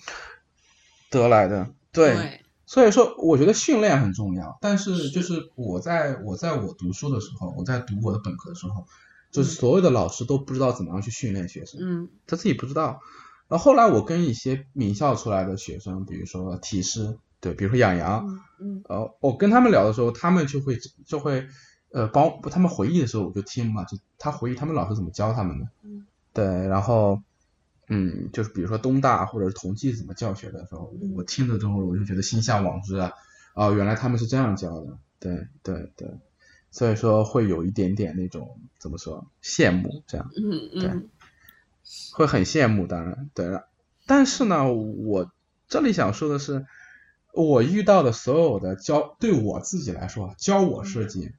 [1.10, 1.70] 得来的。
[1.92, 2.40] 对。
[2.66, 4.58] 所以说，我觉得训练很重要。
[4.62, 8.86] 但是，就是我在我在我读书的时候，我在读我的本科的时候，
[9.30, 13.00] 就是所有的老师都不知道怎么样去训练学生，嗯，他自己不知道。
[13.48, 21.46] 然后后来我跟一些名校出来的学生，比如说体师，对，比如说养羊，嗯，呃，我跟他们聊的时候，他们就会就会
[21.94, 27.22] 呃帮他们回忆的时候，我就听嘛，就他回忆他们老师怎么教他们的，嗯，对，然后。
[27.86, 33.12] 嗯，就是比如说东大或者是同济怎么教学的时候，我听了之后我就觉得心向往之啊，
[33.54, 36.08] 哦，原来他们是这样教的，对对对，
[36.70, 40.90] 所以说会有一点点那种怎么说羡慕这样，嗯嗯，对，
[42.14, 43.68] 会很羡慕，当然对了，
[44.06, 45.30] 但是呢，我
[45.68, 46.64] 这里想说的是，
[47.34, 51.34] 我遇到的所有的教对我自己来说教我设计，嗯，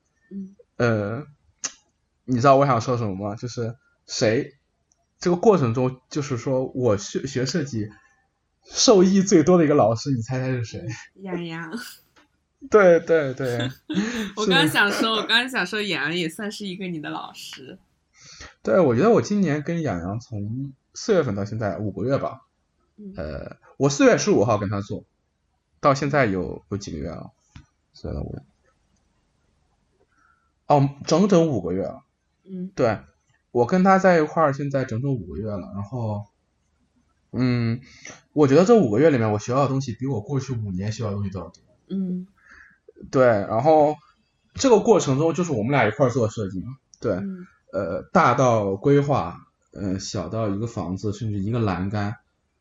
[0.78, 1.26] 呃，
[2.26, 3.36] 你知道我想说什么吗？
[3.36, 4.56] 就是谁？
[5.20, 7.90] 这个过程中，就是说我学学设计，
[8.64, 10.86] 受益最多的一个老师，你猜猜是谁？
[11.22, 11.72] 杨洋。
[12.70, 13.70] 对 对对。
[14.36, 17.78] 我刚想说，我刚想说，杨洋也算是一个你的老师。
[18.62, 22.42] 对，我觉得我今年跟杨洋从四月份到现在五个月吧。
[23.16, 25.04] 呃，我四月十五号跟他做，
[25.80, 27.32] 到现在有有几个月了？
[27.94, 28.42] 四月到五月。
[30.68, 32.04] 哦，整整五个月了。
[32.44, 32.72] 嗯。
[32.76, 33.00] 对。
[33.52, 35.72] 我跟他在一块儿，现在整整五个月了。
[35.74, 36.26] 然后，
[37.32, 37.80] 嗯，
[38.34, 41.64] 我觉得这五个月里面，我学到的东西比我过去五年学到的东西都要多。
[41.88, 42.28] 嗯，
[43.12, 43.26] 对。
[43.26, 43.96] 然后
[44.56, 46.76] 这个过程中，就是我们俩一块儿做设计嘛。
[47.00, 47.18] 对。
[47.72, 49.38] 呃，大到规划，
[49.72, 52.16] 呃，小到一个房子，甚至一个栏杆，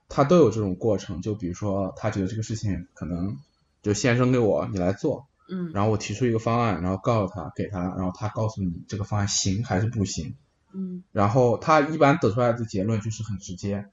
[0.09, 1.23] 他都有这种过程。
[1.23, 3.37] 就比如说，他觉得这个事情可能
[3.83, 5.27] 就先扔给我，你来做。
[5.49, 5.70] 嗯。
[5.72, 10.34] 然后我提出一个方案，然后告诉他，给他，然后他告诉你这个方案行还是不行。
[10.76, 13.86] 嗯，然后他一般得出来的结论就是很直接，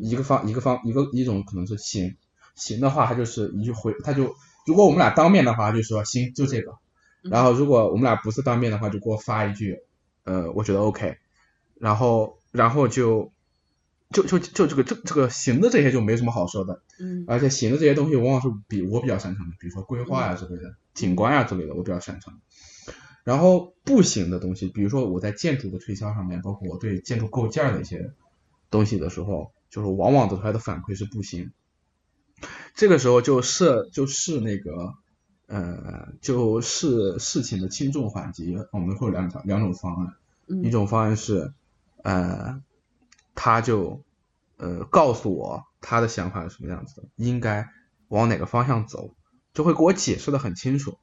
[0.00, 2.16] 一个方一个方一个一种可能是行，
[2.54, 4.34] 行的话他就是一句回他就
[4.66, 6.72] 如果我们俩当面的话就说行就这个，
[7.22, 9.76] 然后如果我们俩不是当面的话就给我发一句，
[10.24, 11.16] 呃我觉得 OK，
[11.78, 13.30] 然后然后就
[14.12, 22.38] 就就就这个这这个行的这些就没什么好说的，嗯，而且行的这些东西往往是比我比较擅长的，比如说规划啊之类的，景观啊之类的我比较擅长。
[23.24, 28.12] 然后不行的东西，比如说我在建筑的推销上面，包括我对建筑构件的一些
[28.68, 31.52] 东西的时候，就是往往得出来的反馈是不行。
[32.74, 34.94] 这个时候就设就是那个
[35.46, 40.14] 呃，就是事情的轻重缓急，我们会有两条两种方案，
[40.64, 41.52] 一种方案是
[42.02, 42.60] 呃，
[43.34, 44.02] 他就
[44.56, 47.68] 呃告诉我他的想法是什么样子的，应该
[48.08, 49.14] 往哪个方向走，
[49.54, 50.98] 就会给我解释的很清楚。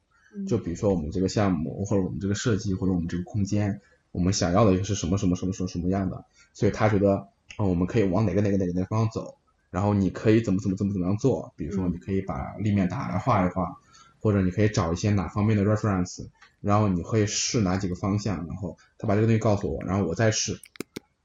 [0.46, 3.80] 就比如说我们这个项目，或者我们这个设计，或者我们这个空间，
[4.12, 6.24] 我们想要的是什么什么什么什么什么样的，
[6.54, 7.26] 所以他觉得，
[7.58, 9.38] 嗯，我们可以往哪个哪个哪个哪个方向走，
[9.70, 13.76] 然后你可以怎么怎么怎么怎么样做，比如说你可以把立面打来画一画，
[14.20, 16.28] 或者你可以找一些哪方面的 reference，
[16.60, 20.60] 然后你可以试哪几个方向，然后他把这个东西告诉我，然后我再试，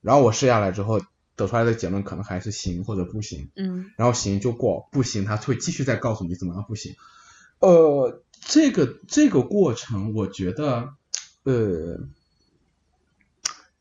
[0.06, 1.01] 然后我试下来之后
[1.36, 6.95] 得出来的结论可能还是行或者不行，嗯，然后行就过，不行他会继续再告诉你怎么样不行，
[7.60, 8.22] 呃。
[8.47, 10.93] 这个这个过程，我觉得，
[11.45, 11.97] 呃，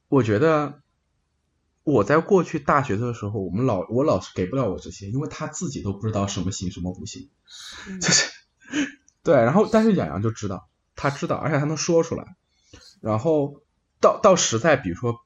[0.09, 0.81] 我觉得
[1.83, 7.29] 我在过去大学的时候，我们老我老师给不了我这些，因为他自己都不知道什么行什么不行，
[8.01, 8.33] 就是
[9.23, 10.67] 对，然后但是养洋就知道，
[10.97, 12.37] 他知道，而且他能说出来，
[13.03, 13.61] 然后
[14.01, 15.17] 到到实在，比如说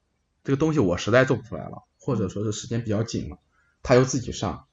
[0.48, 3.36] 这个东西我实在做不出来了，或者说是时间比较紧了，
[3.82, 4.64] 他又自己上，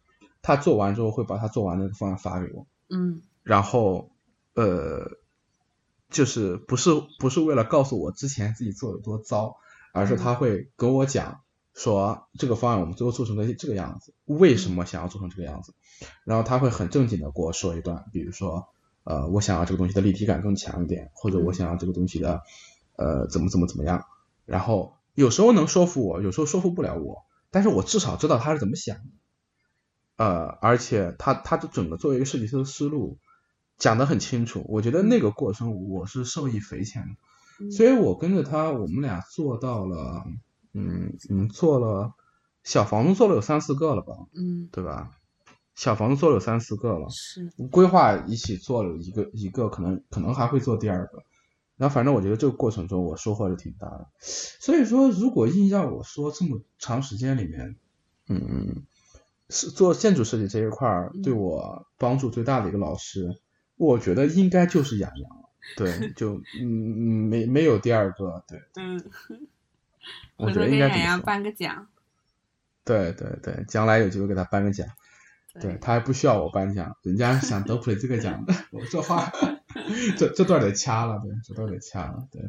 [0.41, 4.09] 他做完之后会把他做完那个方案发给我，嗯，然后
[4.53, 5.17] 呃，
[6.09, 9.57] 就是不是不是为了告诉我之前自己做有多糟，
[9.91, 11.41] 而是他会跟我讲
[11.73, 15.73] 说这个方案我们最后做成了这个样子，为什么想要做成这个样子，
[16.23, 18.69] 然后他会很正经的给我说一段，比如说
[19.03, 22.43] 呃我想要这个东西的立体感更强一点，或者我想要这个东西的。
[22.97, 24.05] 呃，怎么怎么怎么样？
[24.45, 29.03] 然后有时候能说服我，有时候说服不了我，但是我至少知道他是怎么想的。
[30.18, 33.18] 呃，而且他他的整个作为一个设计师的思路
[33.78, 37.72] 讲得很清楚，我觉得那个过程我是受益匪浅的。
[37.72, 40.26] 所以我跟着他，我们俩做到了，
[40.74, 42.13] 嗯嗯，做了
[42.63, 44.13] 小房子做了有三四个了吧？
[44.36, 45.11] 嗯，对吧？
[45.76, 51.24] 小房子做了有三四个了，是规划一起做了一个一个，可能可能还会做第二个。
[51.78, 57.76] 然后反正我觉得这个过程中我收获是挺大的，所以说如果硬要我说这么长时间里面，
[58.28, 58.84] 嗯，
[59.49, 63.41] 是做建筑设计这一块儿对我帮助最大的一个老师，
[63.76, 65.30] 我觉得应该就是杨洋，
[65.76, 69.03] 对， 就嗯嗯没没有第二个，对，嗯，
[70.38, 71.88] 我觉得应该给杨洋颁个奖，
[72.86, 74.88] 对对对，将来有机会给他颁个奖，
[75.59, 75.78] 对。
[75.82, 79.32] 他还不需要我颁奖，人家想得普雷这个奖， 我这话。
[80.17, 82.41] 这这段得掐了，对，这段得掐了，对，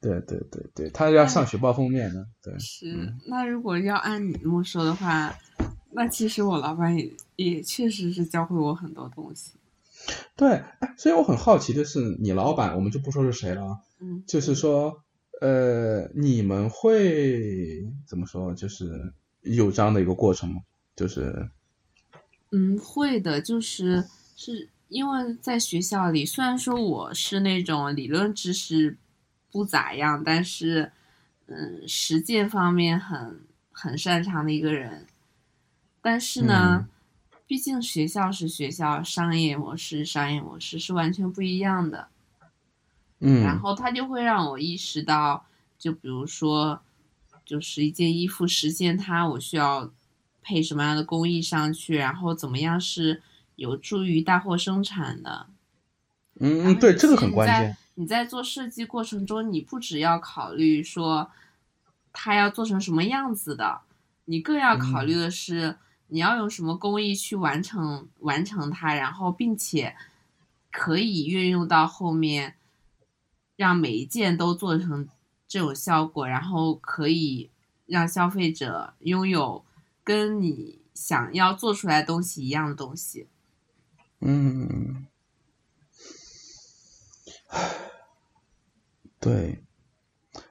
[0.00, 2.58] 对对对对，他要上学报封面呢，对。
[2.58, 5.32] 是，那如果要按你这么说的话，
[5.92, 9.52] 那其实我老板也也确实是教会我很多东西。
[10.36, 10.62] 对，
[10.96, 15.02] 所以我很好奇的是，你老板，我们就不说是谁了，嗯，就是说，
[15.40, 18.52] 呃，你们会怎么说？
[18.54, 19.12] 就是
[19.42, 20.60] 有这样的一个过程吗？
[20.94, 21.48] 就是，
[22.50, 24.04] 嗯，会的，就是
[24.36, 24.68] 是。
[24.88, 28.96] 因为在学校里，虽然说我是那种理论知识
[29.50, 30.92] 不咋样，但是，
[31.46, 33.40] 嗯，实践方面很
[33.72, 35.06] 很擅长的一个人。
[36.00, 36.86] 但是呢，
[37.48, 42.06] 毕竟学校是学校，商业模式商业模式是完全不一样的。
[43.18, 43.42] 嗯。
[43.42, 46.80] 然后他就会让我意识到，就比如说，
[47.44, 49.90] 就是一件衣服实现它，我需要
[50.40, 53.20] 配什么样的工艺上去，然后怎么样是。
[53.56, 55.48] 有助于大货生产的，
[56.38, 57.76] 嗯嗯，对，这个很关键。
[57.94, 61.30] 你在做设计过程中，你不只要考虑说
[62.12, 63.80] 它要做成什么样子的，
[64.26, 65.78] 你更要考虑的是
[66.08, 69.96] 你要用什么工艺去完成完成它，然后并且
[70.70, 72.56] 可以运用到后面，
[73.56, 75.08] 让每一件都做成
[75.48, 77.50] 这种效果，然后可以
[77.86, 79.64] 让消费者拥有
[80.04, 83.26] 跟你想要做出来东西一样的东西。
[84.28, 85.06] 嗯，
[89.20, 89.60] 对，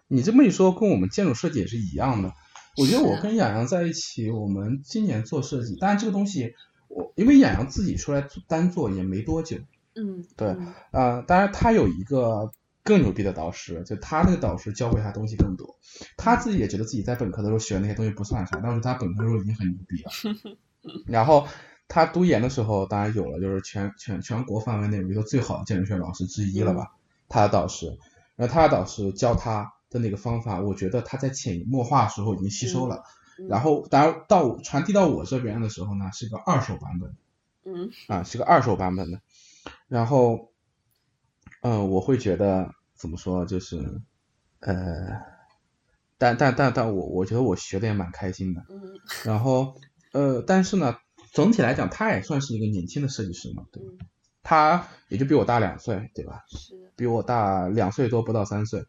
[0.08, 2.34] 你这么一说，跟我们建筑设计也是一样的。
[2.78, 6.54] 我觉得我跟雅阳在一起，我们今年做设计，当然这个东西，
[6.88, 9.58] 我因为雅阳自己出来单做也没多久。
[9.96, 10.56] 嗯，对，
[10.92, 12.50] 呃，当然他有一个
[12.82, 15.76] 更牛逼的导师，就他那个导师教会他东西更多。
[16.16, 20.12] 他自己也觉得自己在本科的时候学的那些东西不算啥，但是他本科时候已经很牛逼了。
[21.08, 21.46] 然后。
[21.88, 26.96] 他读研的时候，当然有了，就是全全全国范围内一个最好的建筑学老师之一了吧？
[27.30, 27.98] 他的导师，
[28.36, 33.04] 然后他的导师教他的那个方法，我觉得他在潜移默化时候已经吸收了。
[33.50, 37.16] 然后，当然到传递到我这边的时候呢，是个二手版本。
[37.66, 37.90] 嗯。
[38.08, 39.22] 啊，是个二手版本的。
[39.88, 40.52] 然后，
[41.62, 44.02] 嗯，我会觉得怎么说，就是，
[44.62, 44.76] 呃，
[46.18, 48.62] 但但但但我我觉得我学的也蛮开心的。
[48.70, 48.82] 嗯。
[49.24, 49.76] 然后，
[50.14, 50.98] 呃，但是呢。
[51.36, 53.84] 总体来讲，他也算是一个年轻的设计师嘛，对，
[54.42, 56.46] 他也就比我大两岁，对吧？
[56.48, 58.86] 是，比我大两岁多，不到三岁，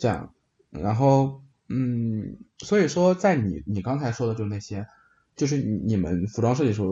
[0.00, 0.34] 这样。
[0.70, 4.88] 然后，嗯，所以说，在你你刚才说的就那些，
[5.36, 6.90] 就是你你们服装设计时候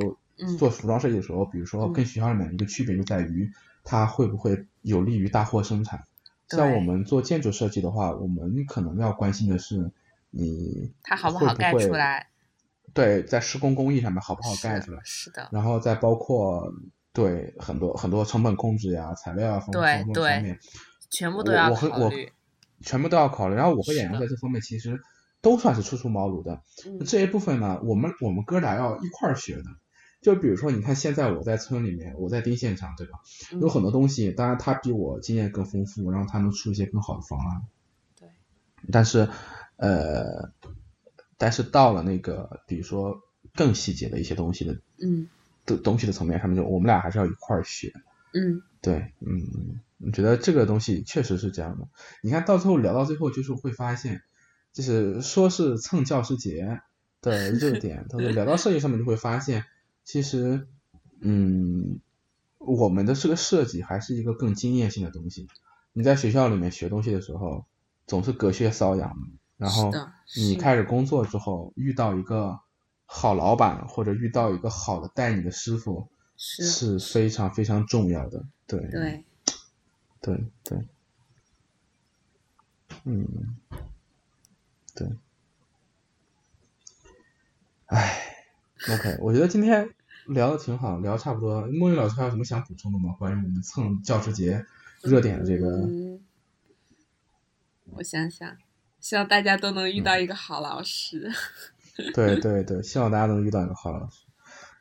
[0.57, 3.51] 做服装设计的时候，比如说跟学校里面一个区别就在于，
[3.83, 6.05] 它会不会有利于大货生产。
[6.47, 9.91] 像我们做建筑设计的话，我们可能要关心的是
[10.31, 12.29] 你它好不好盖出来。
[12.95, 15.01] 对，在施工工艺上面好不好盖出来？
[15.05, 15.49] 是的。
[15.51, 16.71] 然后再包括
[17.13, 19.83] 对很多很多成本控制呀、材料啊方方
[20.43, 20.59] 面，
[21.11, 22.33] 全部都要考虑。
[22.81, 23.55] 全部都要考虑。
[23.55, 25.01] 然后我和演员在这方面其实
[25.41, 26.61] 都算是初出茅庐的。
[27.07, 29.65] 这一部分呢，我们我们哥俩要一块儿学的。
[30.21, 33.21] 就比如说，你看现在我在村里面，我在盯现场，对吧？
[33.61, 37.63] 有很多东西，当然他比我经验更丰富，然后他能出一些更好的方案。
[38.19, 38.29] 对。
[38.91, 39.29] 但是，
[39.77, 40.53] 呃。
[41.43, 43.21] 但是到了那个，比如说
[43.57, 45.29] 更细节的一些东西的，嗯，
[45.67, 47.93] 的东西的层面上面，就我们俩还是要一块儿学，
[48.33, 51.89] 嗯，对，嗯，我觉得这个东西确实是这样的。
[52.23, 54.23] 你看到最后聊到最后，就是会发现，
[54.73, 56.81] 就是说是蹭教师节
[57.21, 59.65] 的热 点，但是聊到设计上面就会发现，
[60.05, 60.69] 其实，
[61.19, 61.99] 嗯，
[62.59, 65.49] 我们的这个设计还是一个更经验性的东西。
[65.93, 67.67] 你在学校里面学东西的时候，
[68.07, 69.17] 总是隔靴搔痒，
[69.63, 69.93] 然后
[70.37, 72.59] 你开始工作之后，遇到一个
[73.07, 78.45] 好老板或者遇到一个好的带你的师傅，是非常非常重要的。
[78.67, 79.25] 对对
[80.21, 80.89] 对对，
[83.05, 83.57] 嗯，
[84.97, 85.09] 对，
[87.87, 88.37] 哎
[88.91, 89.89] ，OK，我觉得今天
[90.27, 91.67] 聊的挺好，聊差不多。
[91.69, 93.15] 莫雨老师还有什么想补充的吗？
[93.17, 94.67] 关于我们蹭教师节？
[95.03, 95.89] 热点的这个，
[97.87, 98.57] 我想想，
[99.03, 101.31] 希望大家都能遇到一个好老师。
[102.15, 104.23] 对对对，希望大家都能遇到一个好老师，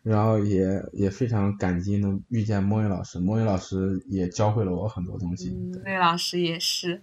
[0.04, 5.50] 然后也也非常感激能遇见莫云老师，莫云老师也教会了我很多东西。
[5.84, 7.02] 那老师也是。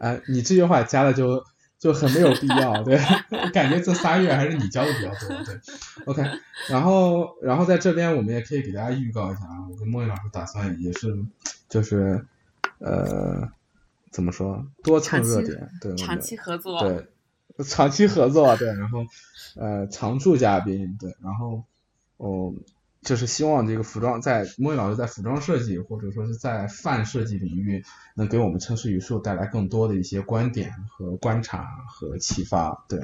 [0.00, 1.42] 哎，你这句话加的就
[1.78, 2.98] 就很没有必要，对，
[3.30, 5.58] 我 感觉这仨月还是你教的比较多，对。
[6.04, 6.22] OK，
[6.68, 11.16] 然后然后在这边我们也可以给大家预告一下啊，我跟莫云老师打算也是。
[11.68, 12.24] 就是
[12.78, 13.50] 呃，
[14.16, 14.66] 怎么说？
[14.82, 17.06] 多蹭热点，对，长期合作，对，
[17.62, 19.04] 长期合作，对，然后
[19.56, 21.62] 呃，常驻嘉宾，对，然后
[22.16, 22.54] 哦，
[23.02, 32.98] 就是希望这个服装在莫雨老师在服装设计或者说是在范设计领域，能给我们城市语数带来更多的一些观点和观察和启发，对。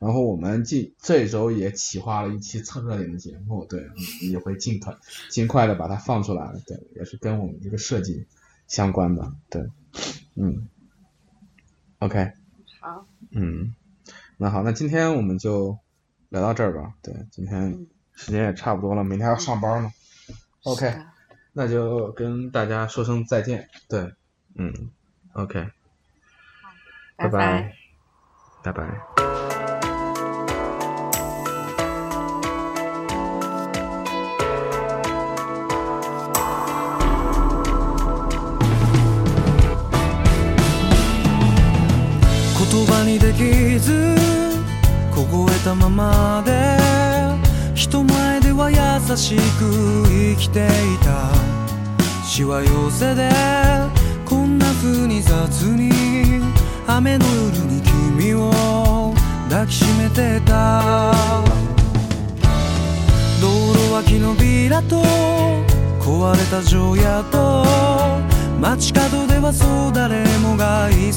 [0.00, 3.88] 然后我们近这一周也企划了一期蹭热点的节目，对，
[4.30, 4.94] 也会尽快
[5.30, 8.26] 尽快的把它放出来，对，也是跟我们这个设计
[8.68, 9.66] 相关的，对，
[10.36, 10.68] 嗯
[11.98, 12.32] ，OK，
[12.80, 13.74] 好，嗯，
[14.36, 15.78] 那好，那今天我们就
[16.30, 19.90] 聊到这儿吧，对，今天时间也差不多了，明天要上班呢
[20.64, 20.94] ，OK，
[21.52, 24.12] 那就跟大家说声再见，对，
[24.54, 24.90] 嗯
[25.34, 25.68] ，OK，
[27.16, 27.74] 拜拜，
[28.62, 29.31] 拜拜。
[49.22, 51.30] しく生きていた。
[52.26, 53.30] しわ寄せで
[54.24, 55.92] こんな風に雑に。
[56.88, 57.80] 雨の夜に
[58.18, 59.14] 君を
[59.48, 61.12] 抱きしめてた。
[63.40, 65.04] 道路脇のビラと
[66.00, 67.64] 壊れた城屋と。
[68.60, 71.14] 街角ではそう誰もが急いで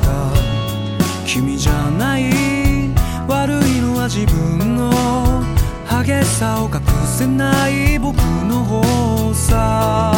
[0.00, 0.32] た。
[1.26, 2.30] 君じゃない
[3.28, 5.55] 悪いのは自分の。
[6.06, 10.12] 激しさを隠せない僕の方さ。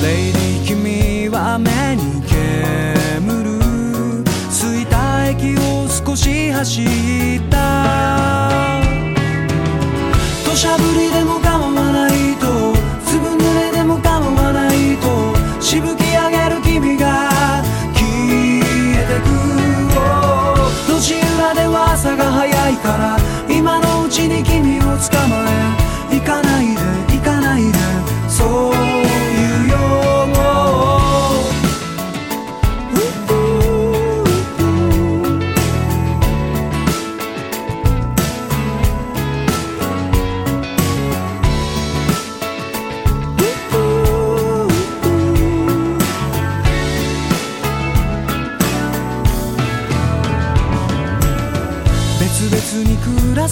[0.00, 3.58] レイディ君は目に煙る。
[4.52, 6.86] 吸いた息を少し走っ
[7.50, 8.80] た。
[10.44, 12.72] 土砂降りでも構わないと。
[13.04, 15.34] 粒濡れでも構わないと。
[15.60, 16.05] しぶき
[21.96, 23.16] 朝が早いから
[23.48, 24.86] 今のうちに君を捕
[25.28, 25.46] ま
[26.10, 26.74] え行かない
[27.08, 27.72] で行かないで
[28.28, 29.05] そう。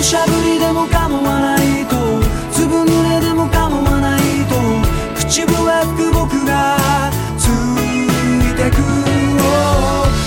[0.00, 1.94] 土砂降りでも構わないと
[2.50, 4.56] 粒濡れでも構わないと
[5.14, 6.78] 口笛吹く僕が
[7.36, 8.08] つい
[8.56, 8.80] てく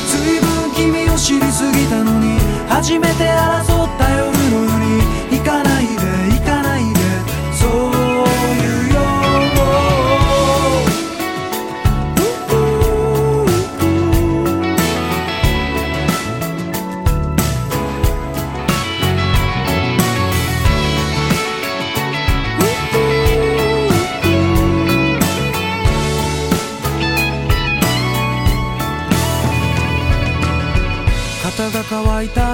[0.05, 2.37] 随分君を知りすぎたのに
[2.69, 3.82] 初めて争う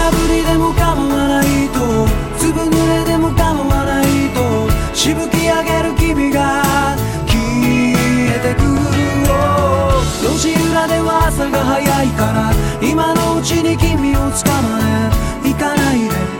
[0.00, 2.06] ゃぶりでも構わないと
[2.38, 6.62] 粒濡れでも構わないとしぶき上げる君が
[7.26, 7.36] 消
[8.34, 8.62] えてく
[10.22, 14.80] 路地裏では朝が早いから今のうちに君を捕ま
[15.44, 15.50] え。
[15.50, 16.39] 行かないで。